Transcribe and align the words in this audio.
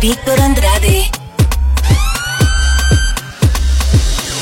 Víctor 0.00 0.40
Andrade. 0.40 1.10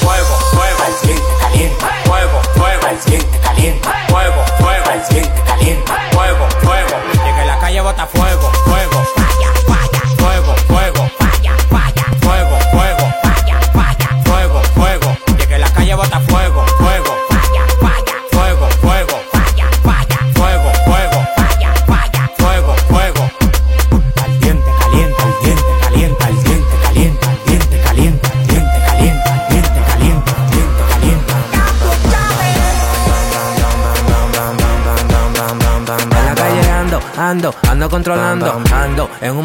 Fuego, 0.01 0.39
fuego, 0.53 0.79
caliente, 1.01 1.23
caliente. 1.41 1.87
Fuego, 2.05 2.43
fuego, 2.55 2.81
caliente, 2.83 3.39
caliente. 3.43 3.89
Fuego, 4.09 4.45
fuego, 4.59 4.85
caliente, 4.85 5.43
caliente. 5.47 5.93
Fuego, 6.13 6.49
fuego. 6.61 6.97
Llega 7.25 7.45
la 7.47 7.59
calle 7.59 7.81
bota 7.81 8.07
fuego, 8.07 8.53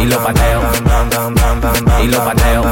Y 0.00 0.06
lo 0.06 0.18
pateo. 0.22 0.60
Y 2.02 2.08
lo 2.08 2.24
pateo. 2.24 2.62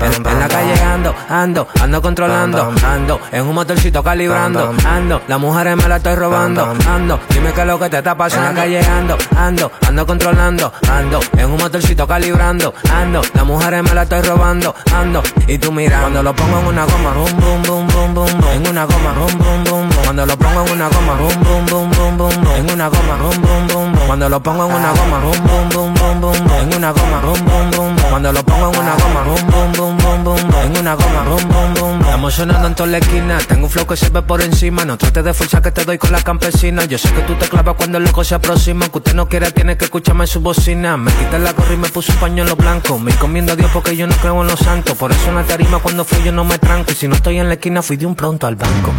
En, 0.00 0.26
en 0.26 0.40
la 0.40 0.48
calle 0.48 0.82
ando, 0.82 1.14
ando, 1.28 1.68
ando 1.82 2.02
controlando, 2.02 2.72
ando, 2.86 3.20
en 3.32 3.46
un 3.46 3.54
motorcito 3.54 4.02
calibrando, 4.02 4.74
ando, 4.86 5.20
las 5.28 5.38
mujeres 5.38 5.76
me 5.76 5.88
la 5.88 5.96
estoy 5.96 6.14
robando, 6.14 6.74
ando, 6.88 7.20
dime 7.28 7.52
qué 7.52 7.60
es 7.60 7.66
lo 7.66 7.78
que 7.78 7.90
te 7.90 7.98
está 7.98 8.16
pasando. 8.16 8.48
En 8.48 8.54
la 8.54 8.62
calle 8.62 8.80
ando, 8.80 9.18
ando, 9.36 9.72
ando 9.86 10.06
controlando, 10.06 10.72
ando, 10.90 11.20
en 11.36 11.50
un 11.50 11.56
motorcito 11.58 12.06
calibrando, 12.06 12.72
ando, 12.94 13.22
las 13.34 13.44
mujeres 13.44 13.82
me 13.82 13.94
la 13.94 14.02
estoy 14.02 14.22
robando, 14.22 14.74
ando, 14.94 15.22
y 15.46 15.58
tú 15.58 15.70
mira, 15.72 16.00
cuando 16.00 16.22
lo 16.22 16.34
pongo 16.34 16.60
en 16.60 16.66
una 16.66 16.84
goma, 16.84 17.12
boom, 17.12 17.40
boom, 17.40 17.62
boom, 17.62 17.88
boom, 17.88 18.14
boom, 18.14 18.44
en 18.52 18.68
una 18.68 18.84
goma, 18.84 19.12
boom, 19.12 19.38
boom, 19.38 19.64
boom, 19.64 19.88
cuando 20.04 20.26
lo 20.26 20.36
pongo 20.38 20.64
en 20.66 20.72
una 20.72 20.88
goma, 20.88 21.14
boom, 21.14 21.42
boom, 21.44 21.66
boom, 21.66 21.90
boom, 21.90 22.16
boom, 22.16 22.46
en 22.56 22.70
una 22.70 22.88
goma, 22.88 23.16
boom, 23.16 23.42
boom, 23.42 23.66
boom, 23.68 23.89
cuando 24.10 24.28
lo 24.28 24.42
pongo 24.42 24.66
en 24.66 24.72
una 24.72 24.90
goma, 24.90 25.18
boom, 25.20 25.46
boom, 25.46 25.68
boom, 25.68 25.94
boom, 25.94 26.20
boom, 26.20 26.50
en 26.62 26.74
una 26.74 26.90
goma, 26.90 27.20
boom, 27.20 27.44
boom, 27.44 27.70
boom, 27.70 27.96
cuando 28.10 28.32
lo 28.32 28.44
pongo 28.44 28.72
en 28.72 28.80
una 28.80 28.94
goma, 28.96 29.22
boom, 29.22 29.72
boom, 29.76 29.98
boom, 29.98 30.24
boom, 30.24 30.54
en 30.64 30.78
una 30.78 30.94
goma, 30.96 31.22
boom, 31.22 31.48
boom, 31.48 31.74
boom. 31.74 32.00
Estamos 32.00 32.34
sonando 32.34 32.66
en 32.66 32.74
toda 32.74 32.88
la 32.88 32.98
esquina, 32.98 33.38
tengo 33.46 33.66
un 33.66 33.70
flow 33.70 33.86
que 33.86 33.96
se 33.96 34.08
ve 34.08 34.20
por 34.22 34.42
encima, 34.42 34.84
no 34.84 34.98
trates 34.98 35.22
de 35.22 35.32
fuerza 35.32 35.62
que 35.62 35.70
te 35.70 35.84
doy 35.84 35.96
con 35.96 36.10
la 36.10 36.20
campesina, 36.22 36.86
yo 36.86 36.98
sé 36.98 37.12
que 37.12 37.22
tú 37.22 37.36
te 37.36 37.48
clavas 37.48 37.76
cuando 37.76 37.98
el 37.98 38.04
loco 38.04 38.24
se 38.24 38.34
aproxima, 38.34 38.88
que 38.88 38.98
usted 38.98 39.14
no 39.14 39.28
quiera 39.28 39.52
tiene 39.52 39.76
que 39.76 39.84
escucharme 39.84 40.26
su 40.26 40.40
bocina, 40.40 40.96
me 40.96 41.12
quité 41.12 41.38
la 41.38 41.52
gorra 41.52 41.74
y 41.74 41.76
me 41.76 41.88
puse 41.88 42.10
un 42.10 42.18
pañuelo 42.18 42.56
blanco, 42.56 42.98
me 42.98 43.14
comiendo 43.14 43.52
a 43.52 43.56
Dios 43.56 43.70
porque 43.72 43.94
yo 43.96 44.08
no 44.08 44.16
creo 44.16 44.42
en 44.42 44.48
los 44.48 44.58
santos, 44.58 44.96
por 44.96 45.12
eso 45.12 45.28
en 45.28 45.36
la 45.36 45.44
tarima 45.44 45.78
cuando 45.78 46.04
fui 46.04 46.20
yo 46.24 46.32
no 46.32 46.42
me 46.42 46.58
tranco, 46.58 46.90
y 46.90 46.96
si 46.96 47.06
no 47.06 47.14
estoy 47.14 47.38
en 47.38 47.46
la 47.46 47.54
esquina 47.54 47.80
fui 47.80 47.96
de 47.96 48.06
un 48.06 48.16
pronto 48.16 48.48
al 48.48 48.56
banco. 48.56 48.92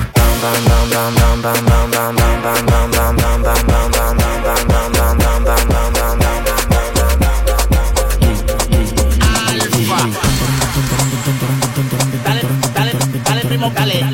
dale. 13.73 14.10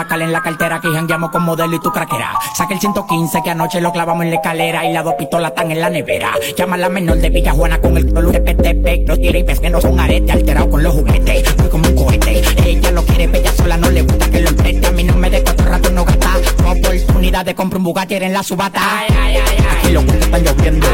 Blacal 0.00 0.22
en 0.22 0.32
la 0.32 0.40
cartera 0.40 0.80
que 0.80 0.88
jangueamos 0.88 1.30
con 1.30 1.42
modelo 1.42 1.76
y 1.76 1.80
tu 1.80 1.90
craquera. 1.90 2.32
Saca 2.56 2.72
el 2.72 2.80
115 2.80 3.42
que 3.44 3.50
anoche 3.50 3.80
lo 3.82 3.92
clavamos 3.92 4.24
en 4.24 4.30
la 4.30 4.36
escalera 4.36 4.84
y 4.86 4.92
las 4.94 5.04
dos 5.04 5.14
pistolas 5.14 5.50
están 5.50 5.70
en 5.70 5.80
la 5.80 5.90
nevera. 5.90 6.32
Llama 6.56 6.76
a 6.76 6.78
la 6.78 6.88
menor 6.88 7.18
de 7.18 7.28
Villa 7.28 7.52
Juana 7.52 7.78
con 7.80 7.96
el 7.98 8.10
color 8.10 8.32
de 8.32 8.40
PTP. 8.40 9.06
Los 9.06 9.18
tira 9.20 9.38
y 9.38 9.44
pesqueros 9.44 9.84
un 9.84 10.00
arete 10.00 10.32
alterado 10.32 10.70
con 10.70 10.82
los 10.82 10.94
juguetes. 10.94 11.54
Fui 11.54 11.68
como 11.68 11.86
un 11.86 11.96
cohete. 11.96 12.42
Ella 12.64 12.90
lo 12.92 13.04
quiere, 13.04 13.26
bella 13.26 13.52
sola, 13.52 13.76
no 13.76 13.90
le 13.90 14.02
gusta 14.02 14.30
que 14.30 14.40
lo 14.40 14.48
empreste. 14.48 14.86
A 14.86 14.90
mí 14.90 15.04
no 15.04 15.16
me 15.16 15.28
de 15.28 15.42
cuatro 15.42 15.66
ratos 15.66 15.92
no 15.92 16.04
gasta. 16.04 16.30
Oportunidad 16.66 17.44
de 17.44 17.54
comprar 17.54 17.78
un 17.78 17.84
Bugatti 17.84 18.14
en 18.14 18.32
la 18.32 18.42
subata. 18.42 18.80
Aquí 19.00 19.92
los 19.92 20.04
están 20.04 20.42
lloviendo. 20.42 20.86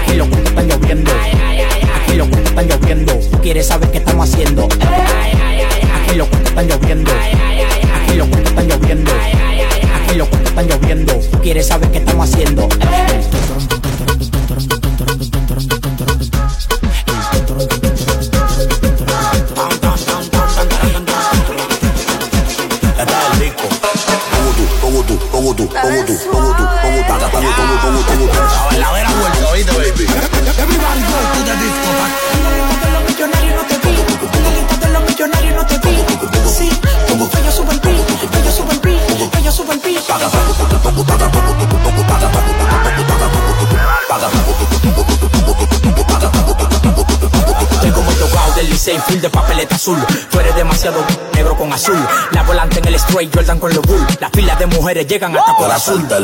Aquí 0.00 0.16
los 0.16 0.28
están 0.28 0.68
lloviendo. 0.68 1.10
Aquí 2.02 2.14
los 2.16 2.28
están 2.28 2.68
lloviendo. 2.68 3.12
Tú 3.30 3.38
quieres 3.42 3.66
saber 3.66 3.90
qué 3.90 3.98
estamos 3.98 4.32
haciendo. 4.32 4.66
Aquí 6.06 6.16
los 6.16 6.28
están 6.30 6.68
lloviendo. 6.68 7.10
Aquí 8.14 8.20
los 8.20 8.28
cuentos 8.28 8.52
están 8.52 8.68
lloviendo. 8.68 9.10
Aquí 9.10 10.14
los 10.16 10.28
cuentos 10.28 10.50
están 10.50 10.68
lloviendo. 10.68 11.20
Quieres 11.42 11.66
saber 11.66 11.90
qué 11.90 11.98
estamos 11.98 12.32
haciendo. 12.32 12.68
16 48.84 49.02
full 49.04 49.20
de 49.22 49.30
papeleta 49.30 49.76
azul. 49.76 49.98
Tú 50.30 50.40
eres 50.40 50.54
demasiado 50.56 51.02
negro 51.32 51.56
con 51.56 51.72
azul. 51.72 51.96
La 52.32 52.42
volante 52.42 52.80
en 52.80 52.88
el 52.88 52.94
straight, 52.96 53.34
Jordan 53.34 53.58
con 53.58 53.74
los 53.74 53.82
bull. 53.82 54.06
Las 54.20 54.30
filas 54.30 54.58
de 54.58 54.66
mujeres 54.66 55.06
llegan 55.06 55.34
hasta 55.34 55.56
por 55.56 55.70
azul. 55.70 56.06
salta 56.06 56.18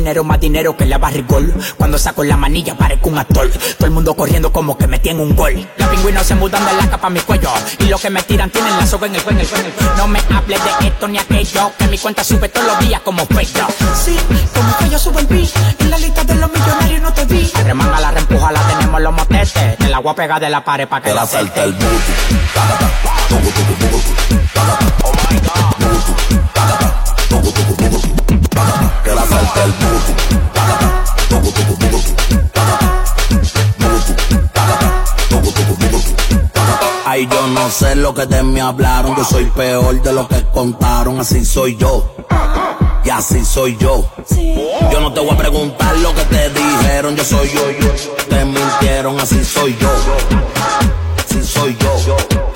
genero 0.00 0.24
más 0.24 0.40
dinero 0.40 0.76
que 0.76 0.86
la 0.86 0.96
barrigol. 0.96 1.52
Cuando 1.76 1.98
saco 1.98 2.24
la 2.24 2.36
manilla 2.36 2.74
parezco 2.74 3.10
un 3.10 3.18
actor. 3.18 3.50
Todo 3.76 3.86
el 3.86 3.90
mundo 3.90 4.14
corriendo 4.14 4.50
como 4.50 4.78
que 4.78 4.86
me 4.86 4.98
tiene 4.98 5.20
un 5.20 5.36
gol. 5.36 5.68
Los 5.76 5.88
pingüinos 5.88 6.26
se 6.26 6.34
mudan 6.34 6.64
de 6.64 6.72
la 6.72 6.88
capa 6.88 7.08
a 7.08 7.10
mi 7.10 7.20
cuello. 7.20 7.50
Y 7.78 7.84
los 7.84 8.00
que 8.00 8.08
me 8.08 8.22
tiran 8.22 8.48
tienen 8.50 8.74
la 8.78 8.86
soga 8.86 9.06
en 9.08 9.16
el 9.16 9.22
cuello. 9.22 9.44
No 9.98 10.08
me 10.08 10.18
hables 10.34 10.58
de 10.64 10.86
esto 10.86 11.06
ni 11.06 11.18
aquello. 11.18 11.72
Que 11.78 11.86
mi 11.88 11.98
cuenta 11.98 12.24
sube 12.24 12.48
todos 12.48 12.66
los 12.66 12.78
días 12.78 13.02
como 13.02 13.26
pecho. 13.26 13.66
Sí, 14.02 14.16
como 14.54 14.78
que 14.78 14.88
yo 14.88 14.98
subo 14.98 15.18
el 15.18 15.26
beat. 15.26 15.50
En 15.80 15.90
la 15.90 15.98
lista 15.98 16.24
de 16.24 16.34
los 16.36 16.50
millonarios 16.50 17.02
no 17.02 17.12
te 17.12 17.26
vi. 17.26 17.52
Remanga 17.62 18.00
la 18.00 18.10
reempuja, 18.12 18.52
la 18.52 18.60
tenemos 18.68 19.02
los 19.02 19.12
motetes. 19.12 19.76
Te 19.76 19.88
la 19.88 19.98
voy 19.98 20.12
a 20.12 20.14
pegar 20.14 20.40
de 20.40 20.48
la 20.48 20.64
pared 20.64 20.88
para 20.88 21.04
que 21.04 21.12
la 21.12 21.26
salte. 21.26 21.62
el 21.62 21.74
pagata. 22.54 22.90
Oh 25.02 25.12
my 25.30 25.38
God. 28.00 28.19
La 29.20 29.26
salta 29.26 29.64
el. 29.64 29.74
Ay, 37.06 37.28
yo 37.30 37.46
no 37.48 37.70
sé 37.70 37.96
lo 37.96 38.14
que 38.14 38.26
de 38.26 38.42
mí 38.42 38.60
hablaron. 38.60 39.16
Yo 39.16 39.24
soy 39.24 39.46
peor 39.46 40.00
de 40.00 40.12
lo 40.12 40.28
que 40.28 40.44
contaron. 40.52 41.18
Así 41.20 41.44
soy 41.44 41.76
yo. 41.76 42.14
Y 43.04 43.10
así 43.10 43.44
soy 43.44 43.76
yo. 43.78 44.08
Yo 44.92 45.00
no 45.00 45.12
te 45.12 45.20
voy 45.20 45.30
a 45.30 45.36
preguntar 45.36 45.96
lo 45.98 46.14
que 46.14 46.22
te 46.24 46.50
dijeron. 46.50 47.16
Yo 47.16 47.24
soy 47.24 47.48
yo, 47.48 47.70
yo. 47.70 47.88
Te 48.28 48.44
mintieron. 48.44 49.18
Así 49.18 49.44
soy 49.44 49.76
yo. 49.80 49.90
Así 51.18 51.42
soy 51.44 51.76
yo. 51.80 52.49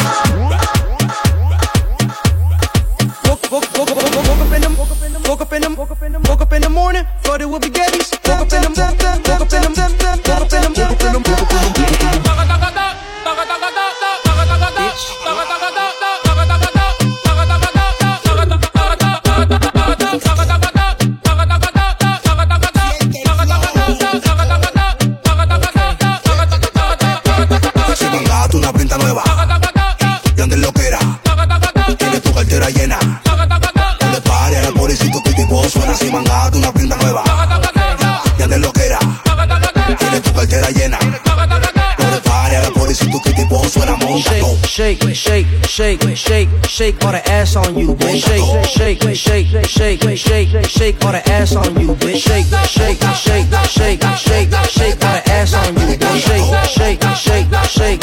Shake, 46.75 47.05
all 47.05 47.13
the 47.13 47.23
ass 47.31 47.55
on 47.55 47.79
you, 47.79 47.95
bitch. 47.95 48.19
Shake, 48.27 48.43
shake, 48.67 48.99
shake, 49.15 49.63
shake, 49.65 50.19
shake, 50.19 50.67
shake 50.67 51.05
all 51.05 51.13
the 51.13 51.23
ass 51.31 51.55
on 51.55 51.71
you, 51.79 51.95
bitch. 51.95 52.19
Shake, 52.19 52.47
shake, 52.67 52.99
shake, 52.99 53.47
shake, 53.71 54.03
shake, 54.19 54.51
shake 54.75 54.99
all 55.07 55.15
the 55.15 55.23
ass 55.31 55.55
on 55.55 55.75
you, 55.75 55.95
bitch. 55.95 56.19
Shake, 56.27 56.43
shake, 56.75 57.01
shake, 57.15 57.53
shake, 57.71 58.03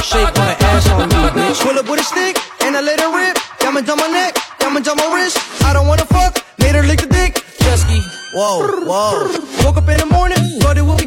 shake 0.00 0.38
all 0.40 0.48
the 0.48 0.56
ass 0.72 0.88
on 0.88 1.10
you, 1.10 1.28
bitch. 1.36 1.60
Pull 1.60 1.78
up 1.78 1.88
with 1.90 2.00
a 2.00 2.04
stick 2.04 2.38
and 2.64 2.76
I 2.76 2.80
let 2.80 2.98
her 3.00 3.12
rip. 3.12 3.36
Diamonds 3.58 3.90
on 3.90 3.98
my 3.98 4.08
neck, 4.08 4.38
diamonds 4.58 4.88
on 4.88 4.96
my 4.96 5.12
wrist. 5.12 5.36
I 5.62 5.74
don't 5.74 5.86
wanna 5.86 6.06
fuck, 6.06 6.42
made 6.60 6.74
her 6.74 6.82
lick 6.82 7.00
the 7.02 7.08
dick. 7.08 7.44
Chesky, 7.60 8.00
whoa, 8.32 8.64
whoa. 8.88 9.28
Woke 9.64 9.76
up 9.76 9.88
in 9.88 9.98
the 9.98 10.06
morning, 10.06 10.37
loaded 10.62 10.82
with 10.82 10.98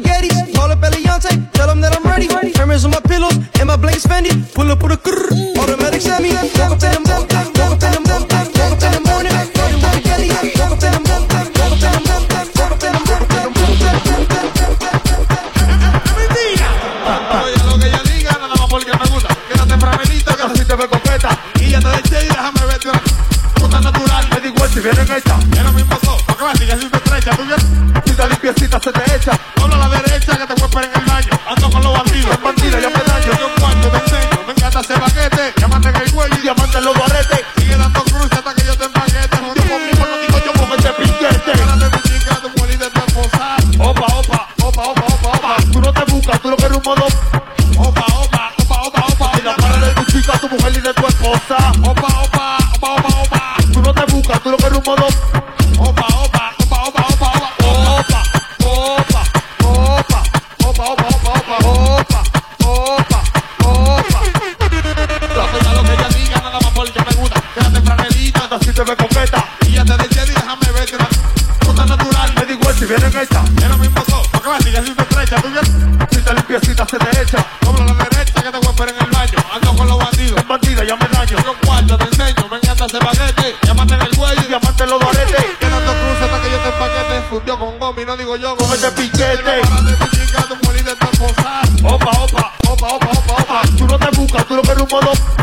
tell 1.52 1.70
him 1.70 1.80
that 1.80 1.94
I'm 1.96 2.04
ready. 2.04 2.28
Hermes 2.58 2.84
on 2.84 2.90
my 2.90 3.00
pillows 3.00 3.36
and 3.60 3.66
my 3.68 3.76
blank's 3.76 4.06
Fendi. 4.06 4.32
Pull 4.54 4.70
up 4.70 4.82
with 4.82 4.92
a 4.92 4.96
grrr, 4.96 5.30
automatic 5.58 6.00
semi. 6.00 6.32
Woke 6.34 6.58
up 6.58 6.82
in 6.82 6.92
the 6.92 7.00
morning, 7.06 7.28
woke 7.30 7.72
up 7.72 7.82
in 7.82 7.92
the 7.92 8.00
morning, 8.08 8.28
woke 8.28 8.62
up 8.62 8.82
in 8.82 8.90
the 8.92 9.00
morning. 9.08 9.34
Loaded 9.56 9.78
with 9.78 9.94
spaghettis. 9.94 10.58
Woke 10.58 10.72
up 10.72 10.82
in 10.82 10.92
the 10.92 11.00
morning, 11.06 11.28
woke 11.32 11.58
up 11.62 11.72
in 11.72 11.80
the 11.86 12.00
morning, 12.08 12.28
woke 12.32 12.62
up 12.62 12.82
in 12.82 12.92
the 12.92 13.12
Oye, 17.32 17.56
lo 17.66 17.78
que 17.78 17.86
ella 17.86 18.02
diga, 18.04 18.32
nada 18.32 18.56
más 18.56 18.68
porque 18.68 18.92
me 18.92 19.06
gusta. 19.10 19.30
Quédate 19.48 19.74
framelito, 19.78 20.36
que 20.36 20.42
así 20.42 20.64
te 20.64 20.74
ve 20.74 20.88
completa. 20.88 21.30
Y 21.60 21.70
ya 21.70 21.80
te 21.80 21.88
deché 21.88 22.24
y 22.24 22.28
déjame 22.28 22.66
verte 22.66 22.88
una 22.88 23.00
puta 23.54 23.80
natural. 23.80 24.28
Me 24.30 24.40
digo, 24.40 24.68
si 24.68 24.80
vienen 24.80 25.10
hecha, 25.10 25.16
es 25.16 25.24
lo 25.26 25.36
mismo 25.36 25.51
sigue 26.72 26.80
siendo 26.80 26.98
estrecha, 26.98 27.36
tú 27.36 27.44
bien. 27.44 28.02
Si 28.04 28.12
te 28.12 28.28
limpiecita 28.28 28.80
se 28.80 28.92
te 28.92 29.16
echa. 29.16 29.32
A 29.32 29.76
la 29.76 29.88
derecha 29.88 30.01
Opa, 91.84 92.10
opa, 92.10 92.52
opa, 92.68 92.86
opa, 92.94 93.10
opa, 93.10 93.32
opa. 93.42 93.62
Tú 93.76 93.86
no 93.86 93.98
te 93.98 94.10
buscas, 94.16 94.46
tú 94.46 94.54
lo 94.54 94.62
que 94.62 94.70
eres 94.70 94.82
un 94.84 94.88
modo. 94.88 95.41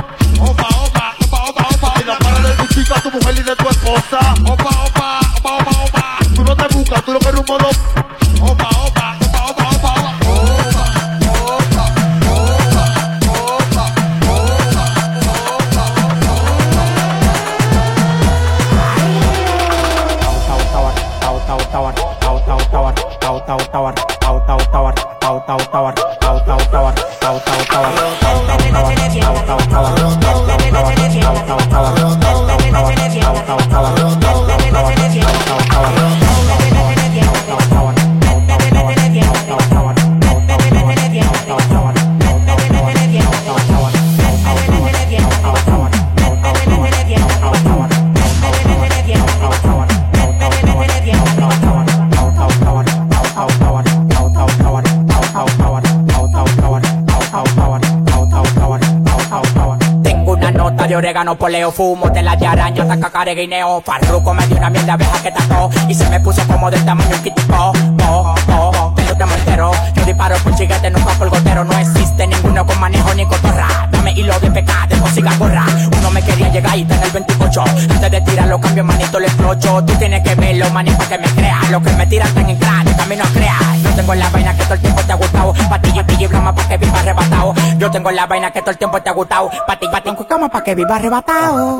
Orégano, 61.19 61.35
poleo, 61.35 61.71
fumo, 61.71 62.09
de 62.09 62.21
la 62.21 62.35
de 62.35 62.47
araña, 62.47 62.87
taca, 62.87 63.25
guineo. 63.25 63.81
Farruco 63.81 64.33
me 64.33 64.45
dio 64.47 64.57
una 64.57 64.69
mierda 64.69 64.93
abeja 64.93 65.21
que 65.21 65.31
tató 65.31 65.69
y 65.87 65.93
se 65.93 66.09
me 66.09 66.19
puso 66.19 66.45
como 66.47 66.71
del 66.71 66.83
tamaño 66.85 67.15
un 67.15 67.23
kitipo. 67.23 67.55
Oh, 67.55 67.73
oh, 68.07 68.35
oh, 68.47 68.93
te 68.95 69.23
entero. 69.23 69.71
Yo 69.95 70.05
disparo 70.05 70.37
por 70.37 70.55
chiguete, 70.55 70.89
nunca 70.89 71.13
por 71.13 71.29
gotero. 71.29 71.63
No 71.63 71.77
existe 71.77 72.25
ninguno 72.25 72.65
con 72.65 72.79
manejo 72.79 73.13
ni 73.15 73.25
cotorra. 73.25 73.88
Dame 74.09 74.21
hilo 74.21 74.39
de 74.39 74.49
pecado, 74.49 74.87
de 74.87 74.95
música 74.95 75.31
gorra. 75.37 75.65
Uno 75.99 76.09
me 76.09 76.21
quería 76.23 76.49
llegar 76.49 76.75
y 76.75 76.83
tener 76.83 77.05
el 77.05 77.11
28. 77.11 77.63
Antes 77.91 78.11
de 78.11 78.21
tirarlo, 78.21 78.59
cambio 78.59 78.83
manito, 78.83 79.19
le 79.19 79.27
explocho. 79.27 79.83
Tú 79.83 79.93
tienes 79.99 80.23
que 80.23 80.33
verlo, 80.33 80.67
manito, 80.71 81.07
que 81.07 81.17
me 81.19 81.27
crea. 81.27 81.59
Lo 81.69 81.79
que 81.79 81.91
me 81.91 82.07
tiran 82.07 82.27
están 82.27 82.49
en 82.49 82.57
crack, 82.57 82.97
camino 82.97 83.23
a 83.23 83.27
crear. 83.27 83.77
Yo 83.83 83.89
tengo 83.91 84.15
la 84.15 84.29
vaina 84.29 84.55
que 84.55 84.63
todo 84.63 84.73
el 84.73 84.79
tiempo 84.79 85.01
te 85.03 85.11
ha 85.11 85.15
gustado. 85.15 85.53
Patillo, 85.69 86.07
pillo 86.07 86.25
y 86.25 86.27
broma 86.27 86.55
pa' 86.55 86.67
que 86.67 86.77
viva 86.77 86.99
arrebatado. 86.99 87.53
Yo 87.77 87.91
tengo 87.91 88.09
la 88.09 88.25
vaina 88.25 88.51
que 88.51 88.61
todo 88.61 88.71
el 88.71 88.77
tiempo 88.77 88.99
te 88.99 89.09
ha 89.09 89.13
gustado. 89.13 89.51
Pati, 89.67 89.87
pati, 89.89 90.09
cama 90.27 90.49
pa' 90.49 90.63
que 90.63 90.73
viva 90.73 90.95
arrebatado. 90.95 91.77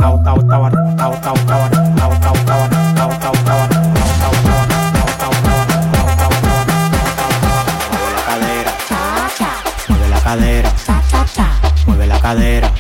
Mueve 11.90 12.06
la 12.06 12.20
cadera, 12.20 12.72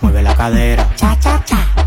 mueve 0.00 0.22
la 0.22 0.36
cadera, 0.36 0.86
mueve 0.86 1.02
la 1.02 1.16
cadera, 1.16 1.86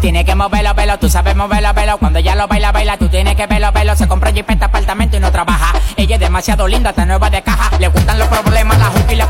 Tienes 0.00 0.24
que 0.24 0.34
moverlo, 0.34 0.74
velo, 0.74 0.98
tú 0.98 1.08
sabes 1.08 1.36
moverlo, 1.36 1.72
velo. 1.72 1.96
Cuando 1.98 2.18
ella 2.18 2.34
lo 2.34 2.48
baila, 2.48 2.72
baila, 2.72 2.96
tú 2.98 3.08
tienes 3.08 3.36
que 3.36 3.46
verlo, 3.46 3.72
velo. 3.72 3.96
Se 3.96 4.08
compra 4.08 4.32
jipeta 4.32 4.66
apartamento 4.66 5.16
y 5.16 5.20
no 5.20 5.30
trabaja. 5.30 5.72
Ella 5.96 6.16
es 6.16 6.20
demasiado 6.20 6.66
linda, 6.66 6.90
está 6.90 7.06
nueva 7.06 7.30
de 7.30 7.42
caja. 7.42 7.78
Le 7.78 7.88
gustan 7.88 8.18
los 8.18 8.28
problemas, 8.28 8.78
la 8.78 8.86
juca 8.86 9.12
y 9.12 9.16
la 9.16 9.26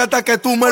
hasta 0.00 0.22
que 0.22 0.38
tú 0.38 0.56
me 0.56 0.69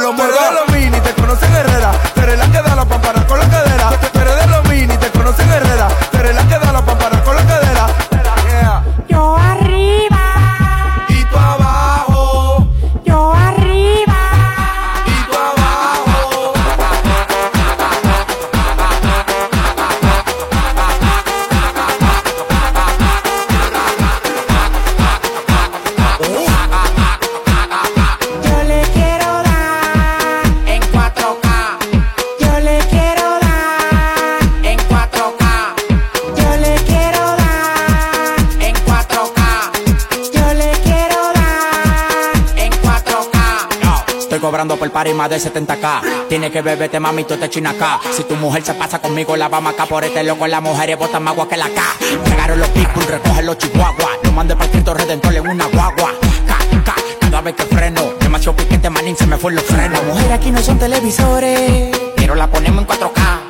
de 45.27 45.39
70k. 45.41 46.29
Tiene 46.29 46.51
que 46.53 46.61
beberte, 46.63 47.01
mami, 47.01 47.25
tú 47.25 47.37
te 47.37 47.49
china 47.51 47.71
acá. 47.71 47.99
Si 48.15 48.23
tu 48.25 48.37
mujer 48.37 48.63
se 48.65 48.75
pasa 48.75 49.01
conmigo, 49.01 49.37
la 49.37 49.49
vamos 49.49 49.73
acá 49.73 49.87
por 49.87 50.05
este 50.05 50.23
loco. 50.23 50.47
Las 50.47 50.63
mujeres 50.63 50.97
botan 50.99 51.23
más 51.25 51.33
agua 51.33 51.49
que 51.49 51.57
la 51.57 51.69
K. 51.69 51.83
Llegaron 52.27 52.61
los 52.61 52.69
people, 52.69 53.03
recogen 53.07 53.47
los 53.47 53.59
chihuahuas. 53.59 54.19
Lo 54.23 54.33
mandé 54.33 54.55
para 54.55 54.71
Cristo 54.71 54.95
Redentor 54.95 55.35
en 55.35 55.49
una 55.49 55.65
guagua. 55.67 56.13
Ca, 56.47 56.59
ca, 56.85 56.95
cada 57.21 57.41
vez 57.41 57.55
que 57.57 57.65
freno. 57.65 58.03
Demasiado 58.21 58.57
piquete, 58.57 58.91
manín, 58.91 59.17
se 59.17 59.27
me 59.27 59.37
fue 59.39 59.53
los 59.53 59.65
frenos. 59.65 59.93
Las 59.93 60.05
mujeres 60.05 60.33
aquí 60.33 60.51
no 60.51 60.63
son 60.63 60.79
televisores, 60.79 61.91
Pero 62.17 62.35
la 62.35 62.47
ponemos 62.49 62.83
en 62.83 62.87
4K. 62.87 63.41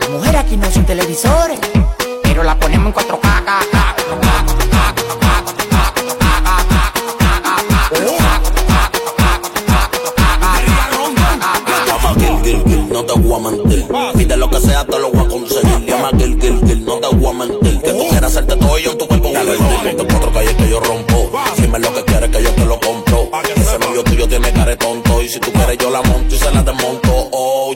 las 0.00 0.10
mujeres 0.10 0.40
aquí 0.40 0.56
no 0.56 0.70
son 0.70 0.84
televisores. 0.86 1.58
Quieras 18.68 18.68
hacerte 18.68 18.68
todo 18.68 18.78
y 18.78 18.82
yo 18.82 18.92
en 18.92 18.98
tu 18.98 19.08
cuerpo 19.08 19.28
voy 19.28 19.36
a. 19.36 19.44
Ponte 19.82 20.04
cuatro 20.04 20.32
calles 20.32 20.54
que 20.54 20.68
yo 20.68 20.80
rompo. 20.80 21.30
Dime 21.56 21.78
lo 21.78 21.94
que 21.94 22.04
quieres 22.04 22.30
que 22.30 22.42
yo 22.42 22.50
te 22.52 22.64
lo 22.64 22.80
compro. 22.80 23.30
Ese 23.56 23.78
novio 23.78 24.04
tuyo 24.04 24.28
tiene 24.28 24.52
cara 24.52 24.76
tonto. 24.76 25.22
Y 25.22 25.28
si 25.28 25.40
tú 25.40 25.52
quieres, 25.52 25.78
yo 25.78 25.90
la 25.90 26.02
monto 26.02 26.34
y 26.34 26.38
se 26.38 26.50
la 26.50 26.62
desmonto. 26.62 27.28
Oh, 27.32 27.74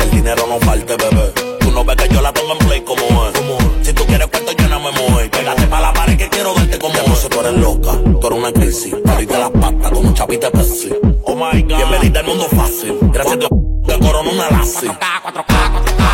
el 0.00 0.10
dinero 0.10 0.46
no 0.48 0.58
falte, 0.60 0.96
bebé. 0.96 1.32
Tú 1.60 1.70
no 1.70 1.84
ves 1.84 1.96
que 1.96 2.08
yo 2.14 2.20
la 2.20 2.32
tengo 2.32 2.52
en 2.52 2.58
play 2.58 2.80
como 2.82 3.02
es. 3.02 3.86
Si 3.86 3.92
tú 3.92 4.04
quieres 4.04 4.26
cuento, 4.28 4.52
yo 4.52 4.68
no 4.68 4.80
me 4.80 4.90
muevo. 4.92 5.30
Pégate 5.30 5.66
pa' 5.66 5.80
la 5.80 5.92
pared 5.92 6.16
que 6.16 6.28
quiero 6.28 6.54
darte 6.54 6.78
como 6.78 6.94
es. 6.94 7.18
sé, 7.18 7.28
tú 7.28 7.40
eres 7.40 7.54
loca, 7.54 7.92
tú 8.20 8.26
eres 8.26 8.38
una 8.38 8.52
crisis. 8.52 8.94
Ahorita 9.06 9.38
las 9.38 9.50
patas 9.50 9.90
como 9.90 10.08
un 10.08 10.14
chavito 10.14 10.46
de 10.46 10.52
Pepsi. 10.52 10.90
Oh 11.24 11.34
my 11.34 11.62
God. 11.62 11.76
Bienvenida 11.76 12.20
al 12.20 12.26
mundo 12.26 12.46
fácil. 12.54 12.98
Gracias 13.12 13.34
a 13.34 13.38
Dios 13.38 13.50
que 13.86 13.98
corona 13.98 14.30
una 14.30 14.50
lassi. 14.50 14.86
4K, 14.86 15.32
4K. 15.32 16.07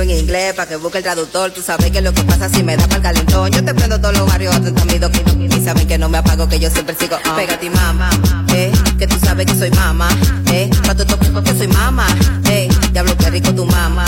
En 0.00 0.10
inglés 0.10 0.54
para 0.54 0.68
que 0.68 0.76
busque 0.76 0.98
el 0.98 1.04
traductor. 1.04 1.50
Tú 1.50 1.62
sabes 1.62 1.90
que 1.90 2.00
lo 2.00 2.12
que 2.12 2.22
pasa 2.22 2.48
si 2.48 2.62
me 2.62 2.76
da 2.76 2.84
para 2.84 2.96
el 2.96 3.02
calentón. 3.02 3.50
Yo 3.50 3.64
te 3.64 3.74
prendo 3.74 3.98
todos 4.00 4.16
los 4.16 4.26
barrios 4.26 4.54
atento 4.54 4.82
a 4.82 4.84
mi 4.86 4.98
doquino. 4.98 5.32
Y 5.56 5.64
saben 5.64 5.86
que 5.86 5.98
no 5.98 6.08
me 6.08 6.18
apago, 6.18 6.48
que 6.48 6.58
yo 6.58 6.70
siempre 6.70 6.94
sigo. 6.98 7.16
ah. 7.24 7.36
Pégate, 7.36 7.70
mamá, 7.70 8.10
eh, 8.54 8.72
que 8.98 9.06
tú 9.06 9.16
sabes 9.24 9.46
que 9.46 9.54
soy 9.54 9.70
mamá, 9.70 10.08
eh, 10.52 10.68
pa' 10.86 10.94
tu 10.94 11.04
toque 11.04 11.26
porque 11.26 11.54
soy 11.54 11.68
mamá, 11.68 12.06
eh, 12.50 12.68
diablo 12.92 13.16
que 13.16 13.30
rico 13.30 13.54
tu 13.54 13.64
mamá. 13.64 14.04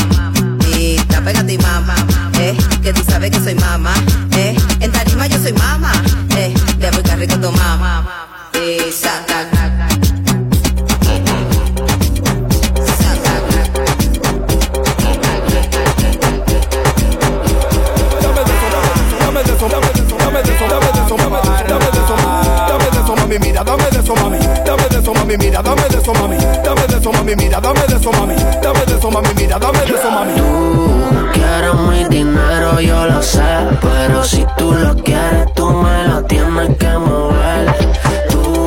Y 0.76 0.96
está 0.96 1.20
pégate, 1.22 1.56
mamá, 1.58 1.94
eh, 2.38 2.56
que 2.82 2.92
tú 2.92 3.02
sabes 3.08 3.30
que 3.30 3.40
soy 3.40 3.54
mamá, 3.54 3.94
eh, 4.36 4.54
en 4.80 4.92
tarima 4.92 5.26
yo 5.26 5.38
soy 5.38 5.52
mamá, 5.52 5.92
eh, 6.36 6.52
diablo 6.78 7.02
que 7.02 7.16
rico 7.16 7.36
tu 7.38 7.50
mamá. 7.52 8.04
Y 8.54 8.90
sa, 8.92 9.24
mami, 25.36 25.46
mira, 25.46 25.62
dame 25.62 25.82
de 25.88 25.96
eso, 25.98 26.12
mami. 26.12 26.36
Dame 26.62 26.86
de 26.86 26.96
eso, 26.96 27.10
mami, 27.10 27.34
mira, 27.34 27.60
dame 29.58 29.80
de 29.80 29.94
eso, 29.94 30.10
mami. 30.10 30.32
Tú 30.34 31.30
quieres 31.32 31.74
mi 31.74 32.04
dinero, 32.04 32.80
yo 32.80 33.06
lo 33.06 33.22
sé. 33.22 33.42
Pero 33.80 34.24
si 34.24 34.46
tú 34.56 34.72
lo 34.72 34.94
quieres, 34.96 35.52
tú 35.54 35.70
me 35.70 36.08
lo 36.08 36.22
tienes 36.24 36.76
que 36.76 36.90
mover. 36.98 37.74
Tú 38.30 38.66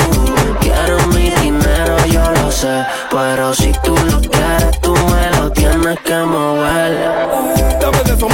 quieres 0.59 1.07
mi 1.07 1.29
dinero, 1.41 1.97
yo 2.07 2.23
lo 2.41 2.51
sé. 2.51 2.85
Pero 3.11 3.53
si 3.53 3.71
tú 3.83 3.95
lo 4.11 4.21
quieres, 4.21 4.79
tú 4.81 4.93
me 4.93 5.37
lo 5.37 5.51
tienes 5.51 5.99
que 6.05 6.15
mover. 6.15 7.08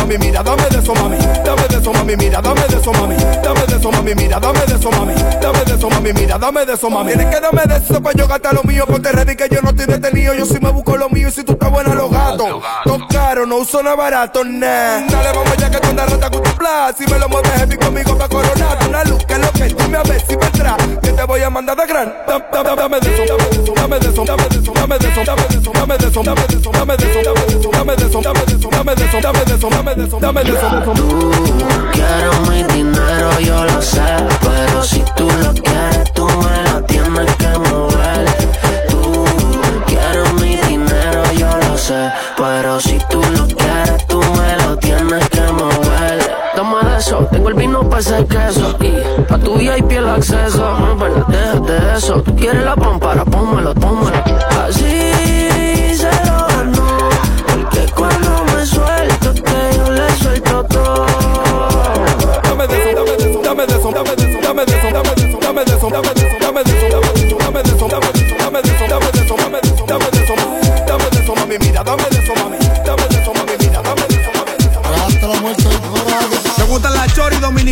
Dame 0.06 0.18
de 0.18 0.28
eso, 0.28 0.28
mami, 0.28 0.28
mira, 0.28 0.44
dame 0.44 0.64
de 0.70 0.78
eso, 0.78 0.94
mami. 0.94 1.18
Dame 1.44 1.68
de 1.68 1.78
eso, 1.78 1.92
mami, 1.92 2.16
mira, 2.16 2.40
dame 2.40 2.62
de 2.68 2.78
eso, 2.78 2.92
mami. 2.92 3.16
Dame 3.42 3.66
de 3.66 3.76
eso, 3.76 3.92
mami, 3.92 4.14
mira, 4.14 4.40
dame 4.40 4.60
de 4.66 4.76
eso, 4.76 4.92
mami. 4.92 5.14
Dame 5.42 5.66
de 5.66 5.76
eso, 5.76 5.90
mami, 5.90 6.14
mira, 6.14 6.38
dame 6.38 6.66
de 6.66 6.74
eso, 6.74 6.90
mami. 6.92 7.14
Tienes 7.14 7.36
que 7.36 7.42
darme 7.42 7.62
de 7.66 7.78
eso 7.78 8.04
para 8.04 8.16
yo 8.16 8.28
gastar 8.28 8.54
lo 8.54 8.64
mío. 8.64 8.86
Ponte 8.86 9.12
ready 9.12 9.36
que 9.36 9.50
yo 9.50 9.62
no 9.64 9.70
estoy 9.72 9.88
detenido. 9.88 10.36
Yo 10.36 10.46
sí 10.46 10.58
me 10.62 10.70
busco 10.70 10.96
lo 10.96 11.10
mío 11.10 11.30
y 11.30 11.32
si 11.32 11.44
tú 11.44 11.54
estás 11.54 11.72
buena, 11.72 11.96
los 11.96 12.12
gatos. 12.12 12.62
Todo 12.84 13.08
caro, 13.10 13.48
no 13.48 13.58
uso 13.58 13.82
nada 13.82 13.96
barato, 13.96 14.44
nah. 14.44 15.08
Dale, 15.08 15.32
vamos 15.34 15.58
ya 15.58 15.72
que 15.72 15.80
tú 15.80 15.90
andas 15.90 16.12
rata 16.12 16.30
con 16.30 16.44
tu 16.44 16.52
plan. 16.52 16.94
Si 16.96 17.08
me 17.08 17.18
lo 17.18 17.28
mueves 17.28 17.52
heavy 17.54 17.78
conmigo 17.78 18.16
pa' 18.16 18.30
coronar. 18.30 18.78
Una 18.88 19.04
luz 19.06 19.26
que 19.26 19.34
es 19.34 19.40
lo 19.40 19.52
que 19.54 19.64
dime 19.64 19.98
a 19.98 20.04
ver 20.04 20.24
si 20.28 20.36
vendrá. 20.36 20.78
Que 21.02 21.12
te 21.14 21.24
voy 21.24 21.42
a 21.42 21.50
mandar 21.50 21.76
de 21.78 21.88
gran. 21.88 22.14
Dame, 22.28 22.46
dame, 22.54 22.76
dame 22.76 23.00
de 23.00 23.14
eso, 23.14 23.24
dame 23.28 23.50
de 23.50 23.64
eso, 23.64 23.74
dame 23.74 24.00
de 24.00 24.10
eso, 24.10 24.24
dame 24.24 24.48
de 24.50 24.58
eso, 24.60 24.74
dame 24.74 24.98
de 25.00 25.08
eso, 25.08 25.24
dame 25.24 25.48
de 25.48 25.58
eso, 25.58 25.74
dame 25.74 25.98
de 25.98 26.08
eso, 26.08 26.22
dame 26.22 26.38
de 26.38 26.56
eso, 26.56 26.72
dame 26.72 26.98
de 26.98 27.06
eso, 27.08 27.22
dame 27.22 27.46
de 27.46 27.56
eso, 27.56 27.72
dame 27.72 27.96
de 27.96 28.06
eso, 28.06 28.22
dame 28.22 28.46
de 28.46 28.46
eso, 28.46 28.46
dame 28.46 28.46
de 28.46 28.56
eso, 28.56 28.70
dame 28.70 28.96
de 28.96 29.06
eso, 29.06 29.22
dame 29.22 29.46
de 29.46 29.56
eso, 29.56 29.70
dame 29.70 29.86
de 29.86 29.92
eso. 29.92 29.95
Tú 29.96 31.32
quieres 31.94 32.50
mi 32.50 32.64
dinero, 32.74 33.40
yo 33.40 33.64
lo 33.64 33.82
sé. 33.82 34.02
Pero 34.42 34.84
si 34.84 35.02
tú 35.16 35.26
lo 35.42 35.54
quieres, 35.54 36.14
tú 36.14 36.28
me 36.28 36.72
lo 36.72 36.82
tienes 36.84 37.36
que 37.36 37.48
mover. 37.70 38.26
Tú 38.90 39.26
quieres 39.88 40.34
mi 40.34 40.58
dinero, 40.68 41.24
yo 41.38 41.48
lo 41.70 41.78
sé. 41.78 42.12
Pero 42.36 42.80
si 42.82 42.98
tú 43.10 43.22
lo 43.38 43.48
quieres, 43.48 44.06
tú 44.08 44.20
me 44.20 44.66
lo 44.66 44.76
tienes 44.78 45.30
que 45.30 45.42
mover. 45.54 46.36
Toma 46.58 46.84
de 46.84 46.98
eso, 46.98 47.28
tengo 47.32 47.48
el 47.50 47.56
vino 47.56 47.90
para 47.90 48.02
ese 48.02 48.26
queso. 48.26 48.76
Y 48.82 49.24
pa' 49.24 49.38
tu 49.38 49.56
VIP 49.56 49.92
el 49.92 50.10
acceso. 50.10 50.76
Muévela, 50.78 51.26
déjate 51.30 51.98
eso. 51.98 52.22
Tú 52.22 52.36
quieres 52.36 52.66
la 52.66 52.76
pampara, 52.76 53.24
pónmelo, 53.24 53.74
tómalo. 53.74 54.12
Así 54.68 55.35
Dame 62.44 62.68
de 62.68 62.76
eso, 62.80 62.92
dame 62.96 63.14
eso, 63.20 63.42
dame 63.42 63.64
eso, 63.64 63.92
dame 63.92 64.14
eso, 64.14 64.40
dame 64.42 64.64
eso, 64.64 64.90
dame 64.92 65.12
eso, 65.16 65.38
dame 65.40 65.64
de 65.64 65.74
eso, 65.76 65.90
dame 65.90 66.04
de 66.04 66.22
eso, 66.22 66.38
dame 66.40 66.64
de 66.64 66.72
eso, 66.72 66.88
dame 66.90 67.60
eso, 67.62 67.88
dame 67.88 68.10
eso, 68.10 68.28
dame 68.38 68.60
eso, 68.60 68.86
dame 68.88 69.60
eso, 69.64 69.86
dame 69.86 70.10
de 70.12 70.20
eso, 70.24 70.36
dame 70.88 71.08
eso, 71.12 71.36
mami, 71.36 71.58
mira, 71.60 71.84
dame 71.84 72.04
de 72.10 72.18
eso, 72.18 72.34
mami, 72.36 72.65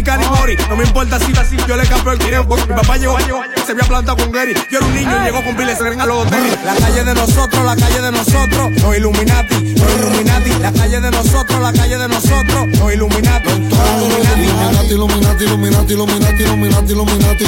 mori. 0.01 0.57
No 0.70 0.75
me 0.75 0.83
importa 0.83 1.20
si 1.20 1.31
así, 1.37 1.55
yo 1.68 1.77
le 1.77 1.85
campo 1.85 2.11
el 2.11 2.18
tiempo. 2.18 2.55
Mi 2.55 2.74
papá 2.74 2.98
llegó, 2.98 3.18
se 3.65 3.72
había 3.72 3.83
plantado 3.85 4.18
con 4.18 4.31
Gary. 4.31 4.53
Yo 4.72 4.79
era 4.79 4.87
un 4.87 4.96
niño 4.96 5.22
y 5.22 5.25
llegó 5.25 5.44
con 5.44 5.55
se 5.55 6.01
a 6.01 6.05
los 6.05 6.25
hoteles. 6.25 6.57
La 6.65 6.75
calle 6.75 7.03
de 7.03 7.13
nosotros, 7.13 7.65
la 7.65 7.75
calle 7.75 8.01
de 8.01 8.11
nosotros, 8.11 8.72
los 8.81 8.98
Illuminati, 8.98 9.75
los 9.75 9.94
Illuminati. 9.94 10.50
La 10.61 10.72
calle 10.72 11.00
de 11.00 11.11
nosotros, 11.11 11.61
la 11.61 11.74
calle 11.74 11.98
de 11.98 12.07
nosotros, 12.07 12.68
los 12.79 12.94
Illuminati, 12.94 13.50
Illuminati. 13.50 14.94
Illuminati, 14.94 15.44
Illuminati, 15.44 15.94
Illuminati, 15.94 16.44
Illuminati, 16.44 16.91
Illuminati. 16.94 17.44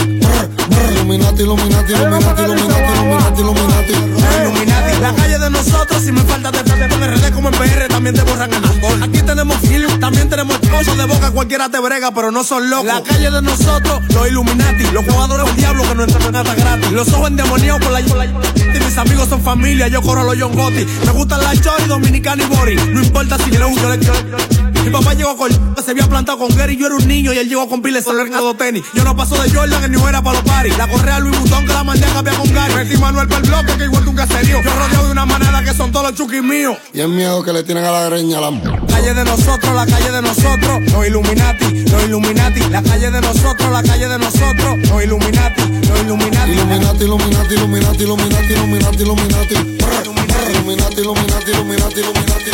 Illuminati, 0.95 1.41
Illuminati, 1.43 1.93
Illuminati, 1.93 2.41
Illuminati, 2.41 3.41
Illuminati, 3.41 3.41
Illuminati. 3.41 5.01
La 5.01 5.13
calle 5.13 5.37
de 5.37 5.49
nosotros, 5.49 6.01
si 6.03 6.11
me 6.11 6.21
falta 6.21 6.51
de 6.51 6.63
RD 7.07 7.33
como 7.33 7.49
en 7.49 7.55
PR, 7.55 7.87
también 7.87 8.15
te 8.15 8.23
borran 8.23 8.51
el 8.53 8.63
alcohol. 8.63 9.03
Aquí 9.03 9.21
tenemos 9.21 9.57
film, 9.57 9.99
también 9.99 10.29
tenemos 10.29 10.57
cosas 10.59 10.97
de 10.97 11.05
boca, 11.05 11.31
cualquiera 11.31 11.69
te 11.69 11.79
brega, 11.79 12.11
pero 12.11 12.31
no 12.31 12.34
son 12.43 12.69
locos. 12.69 12.85
La 12.85 13.01
calle 13.01 13.31
de 13.31 13.41
nosotros, 13.41 14.01
los 14.13 14.27
Illuminati, 14.27 14.83
los 14.91 15.05
jugadores 15.05 15.45
del 15.45 15.55
diablo 15.55 15.83
que 15.83 15.95
no 15.95 16.03
entran 16.03 16.23
en 16.23 16.31
nada 16.31 16.55
gratis. 16.55 16.91
Los 16.91 17.11
ojos 17.13 17.29
endemoniados 17.29 17.81
por 17.81 17.91
la, 17.91 18.01
por 18.01 18.17
la 18.17 18.25
y 18.25 18.79
mis 18.79 18.97
amigos 18.97 19.29
son 19.29 19.41
familia, 19.41 19.87
yo 19.87 20.01
corro 20.01 20.21
a 20.21 20.23
los 20.23 20.37
John 20.39 20.53
Gotti. 20.53 20.85
Me 21.05 21.11
gustan 21.11 21.41
la 21.41 21.55
chori, 21.59 21.85
dominicana 21.85 22.43
y 22.43 22.47
bori. 22.47 22.75
No 22.75 23.01
importa 23.01 23.37
si 23.37 23.51
le 23.51 23.59
yo 23.59 23.89
le 23.89 24.83
Mi 24.83 24.89
papá 24.89 25.13
llegó 25.13 25.37
con 25.37 25.51
se 25.85 25.91
había 25.91 26.09
plantado 26.09 26.39
con 26.39 26.55
Gary, 26.55 26.75
yo 26.77 26.87
era 26.87 26.95
un 26.95 27.07
niño 27.07 27.31
y 27.31 27.37
él 27.37 27.47
llegó 27.47 27.69
con 27.69 27.81
piles 27.81 28.05
de 28.05 28.53
tenis. 28.57 28.83
Yo 28.95 29.03
no 29.03 29.15
paso 29.15 29.41
de 29.41 29.49
Jordan 29.51 29.91
ni 29.91 30.01
era 30.01 30.21
para 30.23 30.39
los 30.41 30.49
paris. 30.49 30.75
La 30.77 30.87
correa 30.87 31.19
Louis 31.19 31.39
Vuitton 31.39 31.65
que 31.67 31.73
la 31.73 31.83
mandé 31.83 32.05
a 32.05 32.13
cambiar 32.13 32.35
con 32.37 32.51
Gary. 32.51 32.73
Metí 32.73 32.97
Manuel 32.97 33.27
para 33.27 33.41
el 33.41 33.49
bloque 33.49 33.77
que 33.77 33.83
igual 33.85 34.03
que 34.03 34.09
un 34.09 34.15
caserío. 34.15 34.63
Yo 34.63 34.73
rodeado 34.73 35.05
de 35.05 35.11
una 35.11 35.25
manada 35.25 35.63
que 35.63 35.73
son 35.73 35.91
todos 35.91 36.07
los 36.07 36.15
chuquis 36.15 36.41
míos. 36.41 36.75
Y 36.91 37.01
el 37.01 37.09
miedo 37.09 37.43
que 37.43 37.53
le 37.53 37.63
tienen 37.63 37.85
a 37.85 37.91
la 37.91 38.09
greña 38.09 38.41
la 38.41 38.49
Calle 38.95 39.13
de 39.13 39.25
nosotros, 39.25 39.75
la 39.75 39.85
calle 39.85 40.09
de 40.09 40.21
nosotros, 40.21 40.91
los 40.93 41.05
Illuminati, 41.05 41.83
los 41.91 42.03
Illuminati. 42.05 42.61
La 42.69 42.81
calle 42.81 43.11
de 43.11 43.19
nosotros, 43.19 43.69
la 43.69 43.83
calle 43.83 44.07
de 44.07 44.17
nosotros, 44.17 44.77
los 44.89 45.03
Illuminati, 45.03 45.61
los 45.85 45.99
Illuminati. 45.99 46.51
Illuminati, 46.51 47.03
Illuminati, 47.03 47.53
Illuminati, 47.53 48.03
Illuminati, 48.03 48.53
Illuminati, 48.53 49.03
Illuminati. 49.03 49.53
Illuminati, 49.53 51.01
Illuminati, 51.01 51.01
Illuminati, 51.01 51.51
Illuminati, 51.51 51.99
Illuminati. 51.99 52.51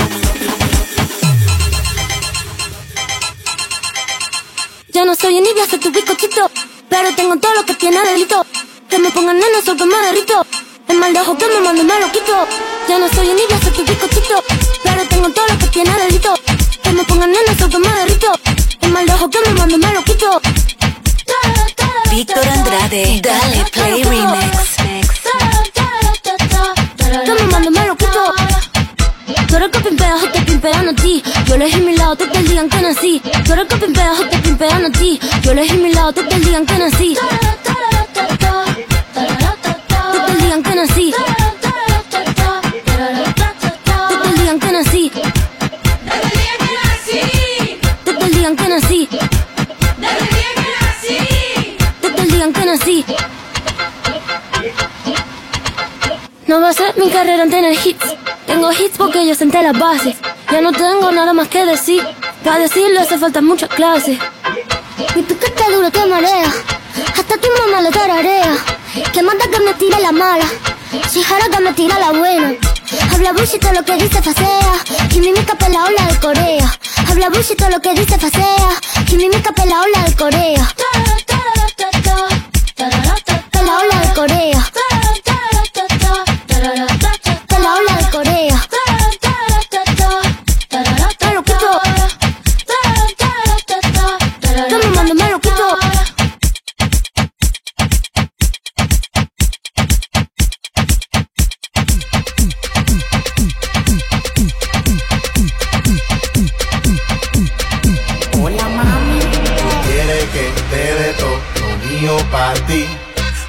Yo 4.94 5.06
no 5.06 5.16
soy 5.16 5.38
envidia, 5.38 5.68
soy 5.70 5.80
tu 5.80 5.92
bizcochito. 5.92 6.50
Pero 6.90 7.16
tengo 7.16 7.38
todo 7.38 7.54
lo 7.54 7.66
que 7.66 7.76
tiene 7.76 8.04
delito. 8.04 8.44
Que 8.90 8.98
me 8.98 9.12
pongan 9.12 9.38
nena, 9.38 9.62
soy 9.64 9.78
que 9.78 9.86
me 9.86 9.96
derrito. 10.08 10.44
El 10.88 10.98
mal 10.98 11.14
de 11.14 11.20
ojo 11.22 11.38
que 11.38 11.46
me 11.46 11.62
mando 11.62 11.84
me 11.84 12.00
lo 12.00 12.12
quito. 12.12 12.34
Yo 12.90 12.98
no 12.98 13.08
soy 13.10 13.30
envidia, 13.30 13.62
soy 13.62 13.72
tu 13.74 13.86
bizcochito. 13.86 14.61
Pero 15.02 15.10
tengo 15.10 15.30
todo 15.32 15.48
lo 15.48 15.58
que 15.58 15.68
tiene 15.68 15.92
delito. 15.98 16.32
Que 16.84 16.92
me 16.92 17.04
pongan 17.06 17.32
nena, 17.32 17.58
soy 17.58 17.70
que 17.70 17.80
me 17.80 17.88
derrito. 17.88 18.32
El 18.82 18.92
mal 18.92 19.04
de 19.04 19.14
ojo 19.14 19.30
que 19.32 19.40
me 19.48 19.54
mando 19.56 19.78
me 19.80 19.92
lo 19.94 20.04
quito. 20.04 20.40
Víctor 22.12 22.48
Andrade, 22.48 23.20
dale 23.24 23.66
play 23.72 24.04
remix. 24.04 24.76
Que 27.26 27.34
me 27.34 27.44
mando 27.52 27.72
me 27.72 27.88
lo 27.88 27.98
quito. 27.98 28.34
Tú 29.48 29.56
eres 29.56 29.70
que 29.72 29.80
pimpeas 29.80 30.24
o 30.24 30.28
te 30.28 30.42
pimpean 30.42 30.90
a 30.90 30.94
ti. 30.94 31.24
Yo 31.48 31.56
elegí 31.56 31.82
mi 31.82 31.96
lado, 31.96 32.16
te 32.16 32.44
digan 32.44 32.70
que 32.70 32.82
nací. 32.82 33.22
Tú 33.44 33.54
eres 33.54 33.68
que 33.68 33.78
pimpeas 33.78 34.20
o 34.20 34.28
te 34.28 34.38
pimpean 34.38 34.86
a 34.86 34.92
ti. 34.92 35.20
Yo 35.42 35.52
elegí 35.52 35.78
mi 35.78 35.94
lado, 35.94 36.14
te 36.14 36.40
digan 36.40 36.64
que 36.64 36.78
nací. 36.78 37.18
No 56.52 56.60
va 56.60 56.68
a 56.68 56.74
ser 56.74 56.94
mi 56.98 57.10
carrera 57.10 57.44
en 57.44 57.50
tener 57.50 57.72
hits. 57.72 58.06
Tengo 58.46 58.74
hits 58.74 58.98
porque 58.98 59.26
yo 59.26 59.34
senté 59.36 59.64
las 59.64 59.72
bases. 59.80 60.18
Ya 60.52 60.60
no 60.60 60.74
tengo 60.74 61.10
nada 61.10 61.32
más 61.32 61.48
que 61.48 61.66
decir. 61.66 62.06
Para 62.44 62.60
decirlo 62.60 63.00
hace 63.00 63.18
falta 63.18 63.40
mucha 63.40 63.70
clase. 63.70 64.20
Y 65.16 65.22
tú 65.22 65.38
que 65.40 65.50
te 65.50 65.72
duro 65.72 65.90
te 65.90 66.06
marea. 66.08 66.52
Hasta 67.18 67.38
tu 67.38 67.48
mamá 67.58 67.80
lo 67.82 67.90
tararea. 67.90 68.54
Que 69.14 69.24
manda 69.24 69.46
que 69.50 69.62
me 69.62 69.74
tire 69.76 69.98
la 70.02 70.12
mala. 70.12 70.44
Si 71.10 71.24
jara 71.24 71.46
que 71.48 71.62
me 71.62 71.72
tira 71.72 71.98
la 71.98 72.12
buena. 72.12 72.54
Habla 73.14 73.32
bullshit 73.32 73.64
lo 73.74 73.86
que 73.86 73.94
dice 73.94 74.22
facea. 74.22 74.74
Y 75.10 75.20
mímica 75.22 75.56
la 75.70 75.86
ola 75.86 76.06
de 76.06 76.20
Corea. 76.20 76.80
Habla 77.10 77.30
bullshit 77.30 77.62
lo 77.62 77.80
que 77.80 77.94
dice 77.94 78.18
facea. 78.18 78.72
Y 79.08 79.16
mímica 79.16 79.54
la 79.56 79.84
ola 79.84 80.04
de 80.06 80.16
Corea. 80.18 80.74
La 83.64 83.78
ola 83.78 84.02
de 84.02 84.14
Corea. 84.14 84.81
Mío 112.02 112.18
para 112.32 112.54
ti. 112.66 112.88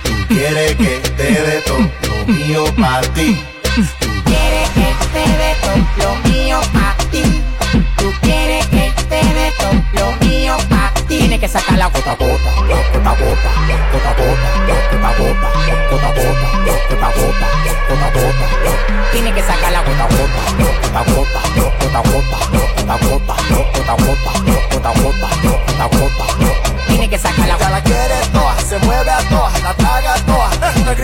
Tú 0.02 0.12
quieres 0.28 0.76
que 0.76 1.00
te 1.16 1.22
dé 1.22 1.62
todo 1.66 1.78
lo 1.78 2.32
mío 2.32 2.64
para 2.78 3.00
ti. 3.14 3.42
quieres 4.24 4.68
que 4.76 4.88
te 5.14 5.24
dé 5.40 5.54
todo 5.62 5.76
lo 6.02 6.30
mío 6.30 6.60
pa' 6.72 6.96
ti. 7.10 7.22
Tú 7.96 8.12
quieres 8.20 8.66
que 8.66 8.92
te 9.08 9.20
dé 9.36 9.52
todo 9.58 9.72
lo 9.98 10.26
mío 10.26 10.56
pa' 10.68 10.92
ti. 11.08 11.18
Tiene 11.18 11.40
que 11.40 11.48
sacar 11.48 11.78
la 11.78 11.86
gota 11.86 12.14
gota, 12.14 12.50
la 12.68 12.76
gota 12.92 13.10
gota, 13.24 13.50
la 13.68 13.76
gota 13.92 14.10
a 14.10 14.16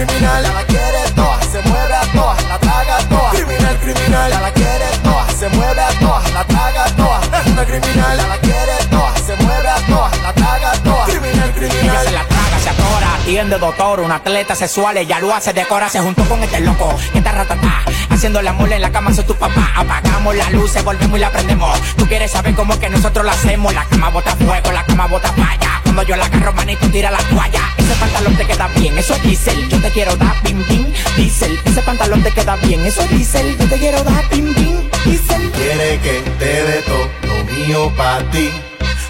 criminal, 0.07 0.43
ya 0.43 0.53
la 0.53 0.65
quiere 0.65 1.11
toa, 1.15 1.41
se 1.43 1.61
mueve 1.63 1.95
a 1.95 2.13
toa, 2.13 2.37
la 2.49 2.59
traga 2.59 2.99
toa. 3.09 3.31
Criminal, 3.31 3.79
criminal, 3.81 4.31
ya 4.31 4.41
la 4.41 4.53
quiere 4.53 4.87
toa, 5.03 5.27
se 5.39 5.49
mueve 5.49 5.81
a 5.81 5.89
toa, 5.99 6.23
la 6.35 6.45
traga 6.45 6.85
toa. 6.97 7.21
Es 7.41 7.47
una 7.53 7.65
criminal, 7.65 8.17
ya 8.17 8.29
la 8.29 8.39
quiere 8.39 8.77
toa, 8.91 9.15
se 9.17 9.37
mueve 9.43 9.69
a 9.69 9.77
toa, 9.87 10.11
la 10.23 10.33
traga 10.33 10.73
toa. 10.85 11.05
Criminal, 11.07 11.53
criminal. 11.55 12.07
se 12.07 12.13
la 12.13 12.25
traga, 12.25 12.59
se 12.63 12.71
atora, 12.71 13.15
atiende 13.15 13.59
doctor, 13.59 14.01
un 14.01 14.13
atleta 14.13 14.55
sexual, 14.55 14.97
ella 14.97 15.19
lo 15.19 15.35
hace, 15.35 15.53
decora, 15.53 15.89
se 15.89 16.01
juntó 16.01 16.25
con 16.29 16.43
este 16.43 16.61
loco, 16.61 16.95
que 17.13 17.19
está 17.19 17.33
ratatá, 17.33 17.83
haciendo 18.11 18.41
la 18.43 18.53
mole 18.53 18.77
en 18.77 18.83
la 18.83 18.93
cama, 18.93 19.13
soy 19.13 19.25
tu 19.25 19.35
papá, 19.35 19.73
apagamos 19.75 20.37
la 20.37 20.51
luz, 20.51 20.73
volvemos 20.85 21.19
y 21.19 21.21
la 21.21 21.31
prendemos, 21.31 21.79
tú 21.97 22.07
quieres 22.07 22.31
saber 22.31 22.55
cómo 22.55 22.75
es 22.75 22.79
que 22.79 22.89
nosotros 22.89 23.25
la 23.25 23.33
hacemos, 23.33 23.75
la 23.75 23.85
cama 23.85 24.11
bota 24.11 24.37
fuego, 24.37 24.73
la 24.73 24.85
cama 24.85 25.07
bota 25.07 25.33
falla, 25.33 25.68
cuando 25.99 26.15
yo 26.15 26.17
la 26.17 26.27
agarro 26.27 26.53
manito 26.53 26.89
tira 26.91 27.11
la 27.11 27.19
toalla, 27.19 27.75
ese 27.77 27.93
pantalón 27.97 28.37
te 28.37 28.47
queda 28.47 28.69
bien, 28.77 28.97
eso 28.97 29.15
es 29.15 29.23
diésel, 29.25 29.69
yo 29.69 29.81
te 29.81 29.91
quiero 29.91 30.15
dar 30.15 30.41
pim 30.43 30.63
pim, 30.63 30.87
diésel, 31.17 31.59
ese 31.65 31.83
pantalón 31.83 32.23
te 32.23 32.31
queda 32.31 32.55
bien, 32.55 32.87
eso 32.87 33.01
es 33.03 33.11
diésel, 33.11 33.59
yo 33.59 33.69
te 33.69 33.79
quiero 33.79 34.05
dar 34.05 34.23
pim 34.29 34.55
pim, 34.55 34.77
diésel. 35.05 35.51
Quiere 35.51 35.99
que 35.99 36.23
te 36.39 36.63
dé 36.63 36.83
todo 36.87 37.11
lo 37.23 37.45
mío 37.53 37.93
pa' 37.97 38.21
ti. 38.31 38.49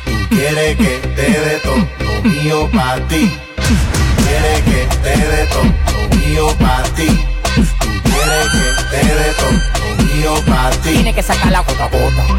Tú 0.06 0.34
quieres 0.34 0.76
que 0.78 0.98
te 1.14 1.30
dé 1.30 1.60
todo 1.62 1.76
lo 1.76 2.22
mío 2.22 2.70
pa' 2.72 2.96
ti. 3.06 3.36
Quiere 4.24 4.62
que 4.64 4.96
te 5.02 5.16
dé 5.26 5.46
todo 5.52 5.64
lo 5.92 6.16
mío 6.16 6.56
pa' 6.58 6.82
ti. 6.96 7.08
Tú 7.54 7.88
quieres 8.02 8.48
que 8.50 8.96
te 8.96 9.04
dé 9.04 9.34
todo 9.36 9.52
lo 9.52 10.04
mío 10.04 10.44
pa' 10.46 10.70
ti. 10.82 10.92
Tiene 10.92 11.14
que 11.14 11.22
sacar 11.22 11.52
la 11.52 11.60
gota 11.60 11.84
a 11.84 11.88
gota, 11.88 12.34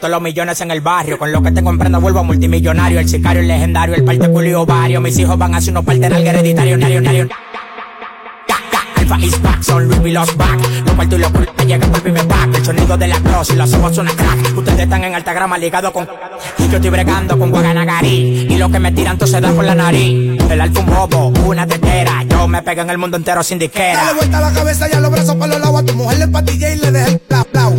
y 0.00 0.06
todos 0.06 0.10
los 0.10 0.22
millones 0.22 0.60
en 0.60 0.70
el 0.70 0.80
barrio. 0.80 1.18
Con 1.18 1.32
lo 1.32 1.42
que 1.42 1.50
tengo 1.50 1.70
en 1.70 1.78
prenda 1.78 1.98
vuelvo 1.98 2.24
multimillonario. 2.24 3.00
El 3.00 3.08
sicario, 3.08 3.42
el 3.42 3.48
legendario, 3.48 3.94
el 3.94 4.04
parte 4.04 4.28
culo 4.30 4.48
y 4.48 4.54
ovario. 4.54 5.00
Mis 5.00 5.18
hijos 5.18 5.38
van 5.38 5.54
a 5.54 5.58
hacer 5.58 5.72
unos 5.72 5.84
parte 5.84 6.06
hereditario, 6.06 6.76
nario, 6.76 7.00
nario. 7.00 7.28
Alpha 8.96 9.18
is 9.24 9.42
back, 9.42 9.62
son 9.62 9.88
Louis 9.88 10.00
V 10.00 10.10
los 10.12 10.36
back. 10.36 10.58
Los 10.84 10.94
cuartos 10.94 11.18
y 11.18 11.22
los 11.22 11.30
culos 11.30 11.48
me 11.58 11.66
llegan 11.66 11.90
por 11.90 12.02
primer 12.02 12.26
back. 12.26 12.54
El 12.54 12.64
sonido 12.64 12.96
de 12.96 13.08
la 13.08 13.20
cross 13.20 13.50
y 13.50 13.56
los 13.56 13.72
ojos 13.74 13.96
son 13.96 14.06
crack. 14.06 14.56
Ustedes 14.56 14.80
están 14.80 15.04
en 15.04 15.14
alta 15.14 15.32
grama 15.32 15.58
ligado 15.58 15.92
con. 15.92 16.06
Yo 16.58 16.76
estoy 16.76 16.90
bregando 16.90 17.38
con 17.38 17.50
Guaganagari. 17.50 18.46
Y 18.50 18.56
los 18.56 18.70
que 18.70 18.78
me 18.78 18.92
tiran 18.92 19.16
todos 19.16 19.30
se 19.30 19.40
dan 19.40 19.54
por 19.54 19.64
la 19.64 19.74
nariz. 19.74 20.40
El 20.50 20.60
alfa 20.60 20.80
un 20.80 20.86
bobo, 20.86 21.28
una 21.46 21.66
tetera. 21.66 22.24
Yo 22.28 22.46
me 22.46 22.62
pego 22.62 22.82
en 22.82 22.90
el 22.90 22.98
mundo 22.98 23.16
entero 23.16 23.42
sin 23.42 23.58
disquera. 23.58 24.04
Dale 24.04 24.14
vuelta 24.14 24.38
a 24.38 24.40
la 24.40 24.52
cabeza 24.52 24.88
y 24.90 24.94
a 24.94 25.00
los 25.00 25.10
brazos 25.10 25.34
para 25.36 25.52
los 25.52 25.60
lados. 25.60 25.80
A 25.80 25.84
tu 25.84 25.94
mujer 25.94 26.18
le 26.18 26.28
patilla 26.28 26.70
y 26.70 26.76
le 26.78 26.90
deja 26.90 27.08
el 27.08 27.18
plau. 27.18 27.74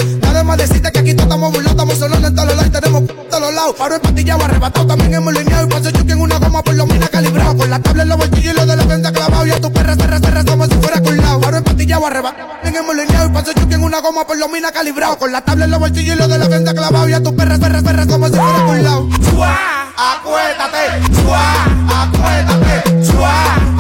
Lados. 3.72 3.76
Paro 3.78 3.96
empatillado, 3.96 4.44
arrebatado, 4.46 4.88
también 4.88 5.14
hemos 5.14 5.34
lineado. 5.34 5.66
Y 5.66 5.70
paso 5.70 5.92
chuki 5.92 6.12
en 6.12 6.22
una 6.22 6.38
goma 6.40 6.62
por 6.64 6.76
lo 6.76 6.86
menos 6.86 7.10
calibrado. 7.10 7.58
Con 7.58 7.70
la 7.70 7.80
tabla 7.80 8.04
en 8.04 8.10
los 8.10 8.18
bolsillos 8.18 8.54
y 8.54 8.58
lo 8.58 8.66
de 8.66 8.76
la 8.76 8.86
venta 8.86 9.12
clavado. 9.12 9.48
Y 9.48 9.52
a 9.52 9.62
tu 9.62 9.72
perra, 9.72 9.96
perra, 9.96 10.20
perra, 10.20 10.44
como 10.46 10.66
si 10.66 10.76
fuera 10.76 11.02
colado. 11.02 11.42
Paro 11.42 11.58
empatillado, 11.58 12.08
arrebatado, 12.08 12.50
también 12.62 12.76
hemos 12.84 12.96
lineado. 12.96 13.28
Y 13.28 13.30
paso 13.30 13.54
chuki 13.54 13.74
en 13.74 13.84
una 13.84 14.00
goma 14.02 14.26
por 14.26 14.38
lo 14.38 14.48
menos 14.48 14.72
calibrado. 14.72 15.18
Con 15.18 15.32
la 15.32 15.42
tabla 15.42 15.66
en 15.66 15.72
los 15.72 15.80
bolsillos 15.80 16.16
y 16.16 16.20
lo 16.20 16.28
de 16.28 16.38
la 16.38 16.48
venta 16.48 16.74
clavado. 16.74 17.10
Y 17.10 17.14
a 17.14 17.24
tu 17.24 17.36
perra, 17.36 17.58
perra, 17.58 17.82
perra, 17.82 18.06
como 18.06 18.28
si 18.28 18.34
fuera 18.34 18.66
colado. 18.66 19.10
Chua, 19.30 19.58
acuéstate, 19.98 21.14
chua, 21.22 21.66
acuéstate, 22.04 23.06
chua, 23.06 23.71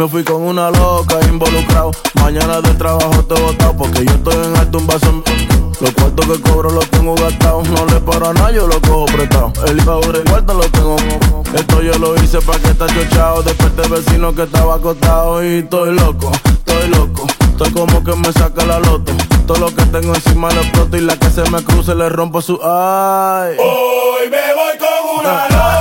me 0.00 0.08
fui 0.08 0.24
con 0.24 0.40
una 0.40 0.70
loca 0.70 1.18
involucrado. 1.28 1.90
Mañana 2.14 2.62
del 2.62 2.78
trabajo 2.78 3.22
te 3.22 3.34
botado 3.34 3.76
porque 3.76 4.06
yo 4.06 4.12
estoy 4.12 4.34
en 4.46 4.56
alto 4.56 4.78
un 4.78 4.86
vaso. 4.86 5.22
Los 5.78 5.92
cuartos 5.92 6.26
que 6.26 6.40
cobro 6.40 6.70
los 6.70 6.88
tengo 6.88 7.14
gastados. 7.16 7.68
No 7.68 7.84
le 7.84 8.00
paro 8.00 8.30
a 8.30 8.32
nada, 8.32 8.50
yo 8.50 8.66
lo 8.66 8.80
cojo 8.80 9.04
prestado. 9.04 9.52
El 9.66 9.76
hijo 9.76 10.00
de 10.00 10.20
cuarto 10.20 10.54
lo 10.54 10.62
tengo. 10.70 10.96
Esto 11.54 11.82
yo 11.82 11.98
lo 11.98 12.14
hice 12.16 12.40
para 12.40 12.58
que 12.60 12.68
está 12.68 12.86
chochado. 12.86 13.42
Desperté 13.42 13.88
vecino 13.88 14.34
que 14.34 14.44
estaba 14.44 14.76
acostado. 14.76 15.44
Y 15.44 15.58
estoy 15.58 15.94
loco, 15.94 16.32
estoy 16.44 16.88
loco. 16.88 17.26
Estoy 17.42 17.70
como 17.72 18.02
que 18.02 18.16
me 18.16 18.32
saca 18.32 18.64
la 18.64 18.78
loto. 18.78 19.12
Todo 19.46 19.58
lo 19.58 19.66
que 19.66 19.84
tengo 19.84 20.14
encima 20.14 20.50
lo 20.50 20.62
exploto. 20.62 20.96
Y 20.96 21.02
la 21.02 21.18
que 21.18 21.28
se 21.28 21.42
me 21.50 21.62
cruce 21.62 21.94
le 21.94 22.08
rompo 22.08 22.40
su. 22.40 22.58
Ay. 22.62 23.54
Hoy 23.58 24.30
me 24.30 24.54
voy 24.54 24.78
con 24.78 25.20
una. 25.20 25.79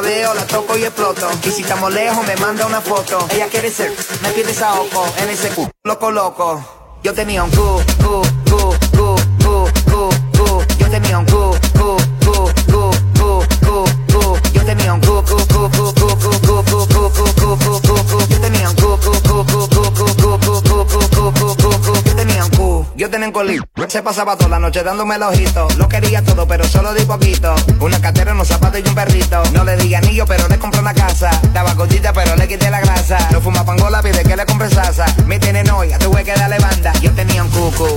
La 0.00 0.08
veo, 0.08 0.34
la 0.34 0.46
toco 0.46 0.76
y 0.76 0.84
exploto. 0.84 1.28
Y 1.44 1.50
si 1.50 1.62
estamos 1.62 1.92
lejos, 1.92 2.26
me 2.26 2.36
manda 2.36 2.66
una 2.66 2.80
foto. 2.80 3.26
Ella 3.30 3.46
quiere 3.48 3.70
ser, 3.70 3.92
me 4.22 4.30
pide 4.30 4.54
saoco 4.54 5.04
en 5.18 5.30
ese 5.30 5.48
cu, 5.50 5.68
loco, 5.84 6.10
loco. 6.10 6.64
Yo 7.02 7.12
tenía 7.14 7.42
un 7.42 7.50
cu, 7.50 7.82
cu, 8.04 8.22
cu, 8.50 8.58
cu, 8.96 9.16
cu, 9.42 9.54
cu, 9.90 10.08
cu. 10.36 10.64
Yo 10.78 10.88
tenía 10.88 11.18
un 11.18 11.26
cu, 11.26 11.56
cu, 11.78 11.96
cu, 12.24 12.36
cu, 12.70 12.90
cu, 13.18 13.30
cu, 13.64 13.84
cu. 14.12 14.38
Yo 14.52 14.62
tenía 14.64 14.94
un 14.94 15.00
cu, 15.00 15.22
cu, 15.28 15.36
cu, 15.52 15.60
cu, 15.76 15.84
cu, 15.98 16.06
cu, 16.22 16.40
cu, 16.46 16.66
cu, 16.68 16.78
cu, 16.88 17.08
cu, 17.16 17.24
cu, 17.38 17.58
cu, 17.64 17.80
cu, 17.86 17.94
cu. 18.10 18.18
Yo 18.30 18.38
tenía 18.40 18.68
un 18.68 18.74
cu, 18.76 18.98
cu, 19.04 19.12
cu, 19.28 19.44
cu, 19.50 19.58
cu, 19.74 19.82
cu, 19.96 20.06
cu, 20.08 20.36
cu, 20.38 20.62
cu, 20.68 20.84
cu, 20.88 21.08
cu, 21.10 21.34
cu, 21.38 21.54
cu, 21.60 21.76
cu. 21.84 21.92
Yo 22.06 22.14
tenía 22.14 22.44
un 22.44 22.50
cu. 22.50 22.86
Yo 22.96 23.10
tenía 23.10 23.26
un 23.26 23.32
colín. 23.32 23.62
Se 23.88 24.02
pasaba 24.02 24.36
toda 24.36 24.50
la 24.50 24.58
noche 24.58 24.82
dándome 24.82 25.14
el 25.14 25.22
ojito. 25.22 25.66
Lo 25.78 25.88
quería 25.88 26.22
todo, 26.22 26.46
pero 26.46 26.62
solo 26.68 26.92
di 26.92 27.04
poquito. 27.06 27.54
Una 27.80 27.98
cartera, 27.98 28.32
unos 28.32 28.48
zapatos 28.48 28.82
y 28.84 28.86
un 28.86 28.94
perrito. 28.94 29.42
No 29.54 29.64
le 29.64 29.76
di 29.78 29.94
anillo, 29.94 30.26
pero 30.26 30.46
le 30.46 30.58
compré 30.58 30.80
una 30.80 30.92
casa. 30.92 31.30
Estaba 31.42 31.72
gordita, 31.72 32.12
pero 32.12 32.36
le 32.36 32.46
quité 32.46 32.70
la 32.70 32.80
grasa. 32.80 33.16
No 33.32 33.40
fuma 33.40 33.64
pangola, 33.64 34.02
pide 34.02 34.22
que 34.24 34.36
le 34.36 34.44
compre 34.44 34.68
salsa. 34.68 35.06
Me 35.26 35.38
tiene 35.38 35.64
noia, 35.64 35.98
tuve 35.98 36.22
que 36.22 36.34
darle 36.34 36.58
banda. 36.58 36.92
Yo 37.00 37.12
tenía 37.12 37.42
un 37.42 37.48
cucu 37.48 37.96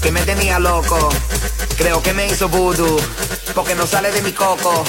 que 0.00 0.10
me 0.10 0.22
tenía 0.22 0.58
loco. 0.58 1.10
Creo 1.76 2.02
que 2.02 2.14
me 2.14 2.26
hizo 2.28 2.48
voodoo, 2.48 2.96
porque 3.54 3.74
no 3.74 3.86
sale 3.86 4.10
de 4.12 4.22
mi 4.22 4.32
coco. 4.32 4.82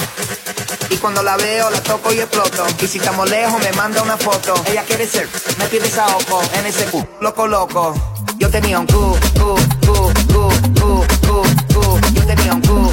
Y 0.88 0.96
cuando 0.96 1.22
la 1.22 1.36
veo, 1.36 1.68
la 1.68 1.82
toco 1.82 2.10
y 2.14 2.20
exploto. 2.20 2.64
Y 2.80 2.86
si 2.86 2.96
estamos 2.96 3.28
lejos, 3.28 3.62
me 3.62 3.72
manda 3.72 4.02
una 4.02 4.16
foto. 4.16 4.54
Ella 4.70 4.84
quiere 4.84 5.06
ser, 5.06 5.28
me 5.58 5.66
pide 5.66 5.90
saoco 5.90 6.42
en 6.58 6.64
ese 6.66 6.86
cu, 6.86 7.06
loco, 7.20 7.46
loco. 7.46 8.13
Yo 8.38 8.50
tenía 8.50 8.80
un 8.80 8.86
cu, 8.86 9.16
cu, 9.38 9.54
cu, 9.86 10.12
cu, 10.32 10.48
cu, 10.80 11.04
cu, 11.26 11.42
cu. 11.74 12.00
Yo 12.14 12.22
tenía 12.26 12.54
un 12.54 12.60
cu, 12.60 12.83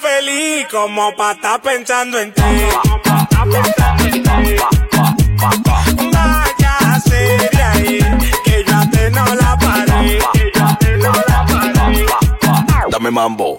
feliz 0.00 0.66
como 0.70 1.14
para 1.16 1.32
estar 1.32 1.60
pensando 1.60 2.18
en 2.18 2.32
ti. 2.32 2.42
Vaya 6.12 7.00
serie 7.04 7.62
ahí, 7.62 7.98
que 8.44 8.64
ya 8.66 8.88
te 8.90 9.10
no 9.10 9.24
la 9.34 9.58
paré, 9.58 10.18
que 10.32 10.52
ya 10.54 10.76
te 10.78 10.96
no 10.96 11.12
la 11.12 11.46
paré. 11.46 12.06
Dame 12.90 13.10
mambo. 13.10 13.58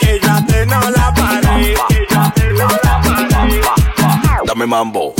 ella 0.41 0.47
frena 0.47 0.89
la 0.89 1.13
pared, 1.13 1.77
Dame 4.45 4.65
mambo. 4.65 5.13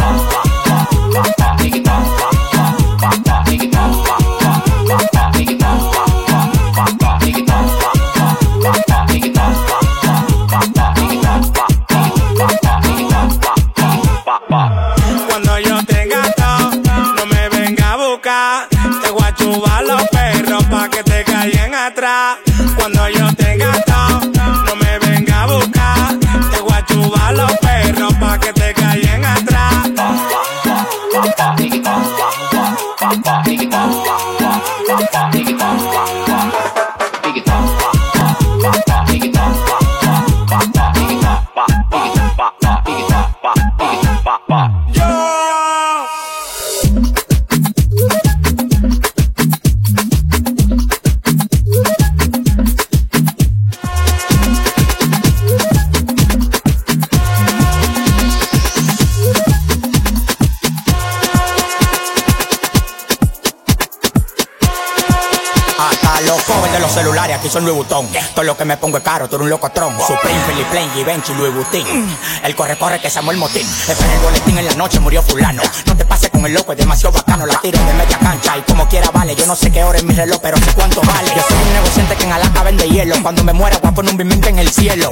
Que 68.62 68.65
me 68.65 68.78
pongo 68.78 69.02
caro, 69.02 69.28
tú 69.28 69.38
eres 69.38 69.45
un 69.45 69.50
locotrón. 69.50 69.97
Supreme, 70.00 70.39
Philip 70.45 70.67
Plain, 70.67 70.91
Givenchy, 70.91 71.34
Louis 71.34 71.52
Vuitton. 71.52 72.15
El 72.43 72.56
corre 72.56 72.78
corre 72.78 73.00
que 73.00 73.10
Samuel 73.10 73.38
Motín. 73.38 73.65
Espera 73.65 74.13
el 74.13 74.19
boletín 74.19 74.56
en 74.56 74.65
la 74.65 74.76
noche, 74.76 75.00
murió 75.00 75.24
fulano. 75.24 75.63
No 75.88 75.97
te 75.97 76.06
pases 76.06 76.20
el 76.45 76.54
loco, 76.54 76.71
es 76.71 76.77
demasiado 76.77 77.13
bacano. 77.13 77.45
La 77.45 77.60
tiro 77.60 77.80
de 77.84 77.93
media 77.93 78.17
cancha 78.19 78.58
y 78.58 78.62
como 78.62 78.88
quiera 78.88 79.10
vale. 79.12 79.36
Yo 79.36 79.45
no 79.45 79.56
sé 79.56 79.71
qué 79.71 79.84
hora 79.84 79.97
es 79.97 80.04
mi 80.04 80.13
reloj, 80.13 80.39
pero 80.41 80.58
sé 80.58 80.71
cuánto 80.73 81.01
vale. 81.01 81.32
Yo 81.36 81.41
soy 81.47 81.58
un 81.58 81.73
negociante 81.73 82.15
que 82.15 82.23
en 82.23 82.32
Alaska 82.32 82.63
vende 82.63 82.89
hielo. 82.89 83.15
Cuando 83.21 83.43
me 83.43 83.54
muera 83.54 83.77
voy 83.80 83.89
a 83.89 83.93
poner 83.93 84.12
un 84.12 84.17
bimente 84.17 84.49
en 84.49 84.60
el 84.60 84.69
cielo. 84.69 85.12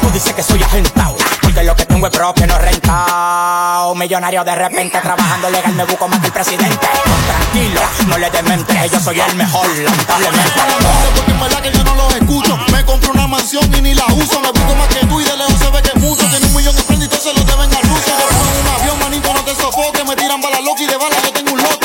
Tú 0.00 0.10
dices 0.10 0.32
que 0.32 0.42
soy 0.42 0.62
agentado. 0.62 1.16
Porque 1.40 1.62
lo 1.62 1.76
que 1.76 1.84
tengo 1.84 2.06
es 2.06 2.16
propio, 2.16 2.46
no 2.46 2.58
rentado. 2.58 3.94
Millonario 3.94 4.44
de 4.44 4.54
repente 4.54 5.00
trabajando 5.00 5.50
legal 5.50 5.72
me 5.74 5.84
busco 5.84 6.08
más 6.08 6.20
que 6.20 6.26
el 6.26 6.32
presidente. 6.32 6.88
Tranquilo, 7.26 7.80
no 8.06 8.18
le 8.18 8.30
demente. 8.30 8.74
Yo 8.90 9.00
soy 9.00 9.20
el 9.20 9.34
mejor, 9.36 9.66
lamentablemente. 9.68 10.60
Porque 11.14 11.30
en 11.30 11.40
verdad 11.40 11.60
que 11.60 11.72
yo 11.72 11.84
no 11.84 11.94
los 11.94 12.14
escucho. 12.14 12.58
Me 12.72 12.84
compro 12.84 13.12
una 13.12 13.26
mansión 13.26 13.64
y 13.76 13.80
ni 13.80 13.94
la 13.94 14.06
uso. 14.06 14.40
Me 14.40 14.50
busco 14.50 14.74
más 14.74 14.88
que 14.88 15.06
tú 15.06 15.20
y 15.20 15.24
de 15.24 15.36
lejos 15.36 15.58
se 15.58 15.70
ve 15.70 15.82
que 15.82 15.88
es 15.88 15.96
mucho. 15.96 16.26
Tiene 16.28 16.46
un 16.46 16.54
millón 16.54 16.76
de 16.76 16.82
prende 16.82 17.06
y 17.06 17.16
se 17.16 17.34
lo 17.34 17.44
deben 17.44 17.74
al 17.74 17.82
ruso. 17.82 18.31
Te 19.62 19.66
sofoque. 19.66 20.04
Me 20.04 20.16
tiran 20.16 20.40
balas 20.40 20.62
locas 20.64 20.82
y 20.82 20.86
de 20.86 20.96
balas 20.96 21.22
yo 21.22 21.32
tengo 21.32 21.52
un 21.52 21.62
lote. 21.62 21.81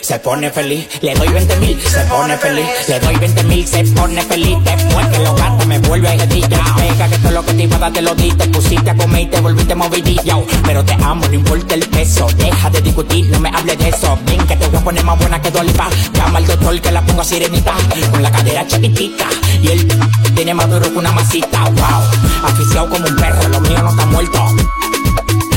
Se 0.00 0.18
pone 0.18 0.50
feliz. 0.50 0.88
Le 1.00 1.14
doy 1.14 1.28
20 1.28 1.56
mil, 1.56 1.80
se 1.80 2.00
pone 2.04 2.36
feliz. 2.36 2.66
Le 2.88 3.00
doy 3.00 3.16
20 3.16 3.44
mil, 3.44 3.66
se 3.66 3.84
pone 3.84 4.22
feliz. 4.22 4.56
Después 4.64 5.06
que 5.08 5.18
lo 5.18 5.34
gata, 5.34 5.64
me 5.66 5.78
vuelve 5.78 6.08
a. 6.08 6.16
Ya, 6.16 6.64
pega 6.76 7.08
que 7.08 7.18
todo 7.18 7.32
lo 7.32 7.44
que 7.44 7.54
te 7.54 7.62
iba 7.64 7.76
a 7.76 7.78
dar 7.78 7.92
te 7.92 8.02
lo 8.02 8.14
di. 8.14 8.30
Te 8.32 8.48
pusiste 8.48 8.90
a 8.90 8.96
comer 8.96 9.22
y 9.22 9.26
te 9.26 9.40
volviste 9.40 9.74
movidí. 9.74 10.18
Yo, 10.24 10.44
pero 10.64 10.84
te 10.84 10.94
amo, 10.94 11.26
no 11.26 11.34
importa 11.34 11.74
el 11.74 11.88
peso. 11.88 12.26
Deja 12.36 12.70
de 12.70 12.80
discutir, 12.80 13.26
no 13.30 13.40
me 13.40 13.48
hables 13.50 13.78
de 13.78 13.88
eso. 13.88 14.18
Ven 14.26 14.46
que 14.46 14.56
te 14.56 14.66
voy 14.66 14.78
a 14.78 14.84
poner 14.84 15.04
más 15.04 15.18
buena 15.18 15.40
que 15.40 15.50
Dolipa. 15.50 15.88
Llama 16.12 16.38
al 16.38 16.46
doctor 16.46 16.80
que 16.80 16.90
la 16.90 17.02
pongo 17.02 17.20
a 17.20 17.24
sirenita. 17.24 17.74
Con 18.10 18.22
la 18.22 18.30
cadera 18.30 18.66
chiquitita. 18.66 19.26
Y 19.62 19.68
él 19.68 19.88
tiene 20.34 20.54
más 20.54 20.68
duro 20.68 20.92
que 20.92 20.98
una 20.98 21.12
masita. 21.12 21.64
Wow, 21.64 22.48
aficiado 22.48 22.90
como 22.90 23.06
un 23.06 23.16
perro, 23.16 23.48
lo 23.48 23.60
mío 23.60 23.82
no 23.82 23.90
está 23.90 24.06
muerto. 24.06 24.46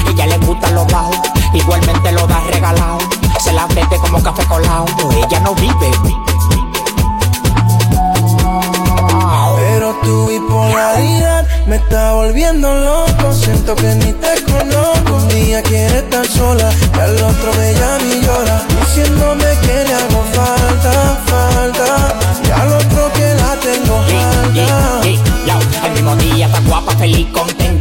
Ella 0.09 0.27
le 0.27 0.37
gusta 0.37 0.71
los 0.71 0.87
bajos, 0.87 1.17
igualmente 1.53 2.11
lo 2.11 2.25
da 2.27 2.39
regalado. 2.51 2.97
Se 3.43 3.53
la 3.53 3.65
bebe 3.67 3.97
como 4.01 4.21
café 4.21 4.43
colado. 4.45 4.85
Ella 5.11 5.39
no 5.41 5.53
vive. 5.55 5.91
Pero 9.57 9.95
tu 10.03 10.27
bipolaridad 10.27 11.45
me 11.67 11.75
está 11.77 12.13
volviendo 12.13 12.73
loco. 12.73 13.31
Siento 13.33 13.75
que 13.75 13.95
ni 13.95 14.11
te 14.13 14.43
conozco. 14.43 15.15
Un 15.15 15.27
día 15.29 15.61
quiere 15.63 15.99
estar 15.99 16.25
sola 16.27 16.69
y 16.95 16.99
al 16.99 17.15
otro 17.15 17.53
me 17.57 17.73
llama 17.73 18.03
y 18.15 18.21
llora. 18.25 18.61
Diciéndome 18.81 19.45
que 19.61 19.83
le 19.87 19.93
hago 19.93 20.23
falta, 20.33 21.19
falta. 21.27 22.15
Y 22.47 22.51
al 22.51 22.73
otro 22.73 23.13
que 23.13 23.33
la 23.35 23.55
tengo 23.61 23.97
Yeah, 24.07 24.29
alta. 24.29 25.01
yeah, 25.03 25.59
yo, 25.59 25.87
el 25.87 25.91
mismo 25.93 26.15
día 26.15 26.45
está 26.47 26.59
guapa, 26.61 26.91
feliz, 26.93 27.27
contenta. 27.33 27.76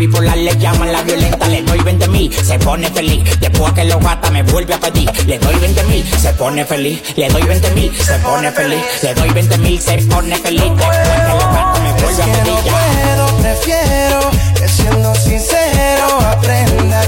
Bipolar, 0.00 0.38
le 0.38 0.56
llaman 0.56 0.90
la 0.90 1.02
violenta. 1.02 1.46
Le 1.46 1.60
doy 1.60 1.78
20 1.78 2.08
mil, 2.08 2.32
se 2.32 2.58
pone 2.58 2.88
feliz. 2.88 3.38
Después 3.38 3.70
que 3.74 3.84
lo 3.84 3.98
gata, 3.98 4.30
me 4.30 4.42
vuelve 4.44 4.72
a 4.72 4.80
pedir. 4.80 5.10
Le 5.26 5.38
doy 5.38 5.54
20 5.56 5.82
mil, 5.84 6.02
se 6.18 6.32
pone 6.32 6.64
feliz. 6.64 7.02
Le 7.16 7.28
doy 7.28 7.42
20 7.42 7.70
mil, 7.72 7.94
se 7.94 8.18
pone 8.20 8.50
feliz. 8.50 8.82
Le 9.02 9.14
doy 9.14 9.28
20 9.28 9.58
mil, 9.58 9.78
se 9.78 9.98
pone 9.98 10.36
feliz. 10.36 10.62
Después 10.62 10.96
que 10.96 11.28
lo 11.28 11.38
gata, 11.38 11.80
me 11.80 11.92
vuelve 12.00 12.22
a 12.22 12.26
no 12.26 12.32
pedir. 12.32 12.64
ya. 12.64 12.72
puedo, 12.72 13.42
prefiero 13.42 14.30
que 14.54 14.68
siendo 14.68 15.14
sincero 15.16 16.20
aprenda 16.32 17.02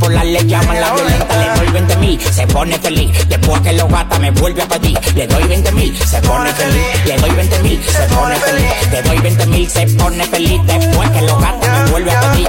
bipolar, 0.00 0.24
le 0.24 0.46
llaman 0.46 0.80
la 0.80 0.92
violenta. 0.92 1.36
Le 1.36 1.60
doy 1.60 1.72
20 1.72 1.96
mil, 1.96 2.20
se 2.20 2.46
pone 2.46 2.78
feliz. 2.78 3.28
Después 3.28 3.60
que 3.60 3.72
lo 3.72 3.88
gata, 3.88 4.18
me 4.18 4.30
vuelve 4.30 4.62
a 4.62 4.68
pedir. 4.68 4.98
Le 5.14 5.26
doy 5.26 5.42
20 5.44 5.72
mil, 5.72 5.96
se 5.96 6.20
pone 6.22 6.52
feliz. 6.52 7.04
Le 7.06 7.16
doy 7.18 7.30
20 7.30 7.62
mil, 7.62 7.82
se 7.82 8.14
pone 8.14 8.36
feliz. 8.36 8.90
Le 8.90 9.02
doy 9.02 9.18
20 9.18 9.46
mil, 9.46 9.70
se 9.70 9.86
pone 9.86 10.24
feliz. 10.24 10.60
Después 10.64 11.10
que 11.10 11.22
lo 11.22 11.38
gata, 11.38 11.84
me 11.84 11.90
vuelve 11.90 12.12
a 12.12 12.20
pedir. 12.20 12.48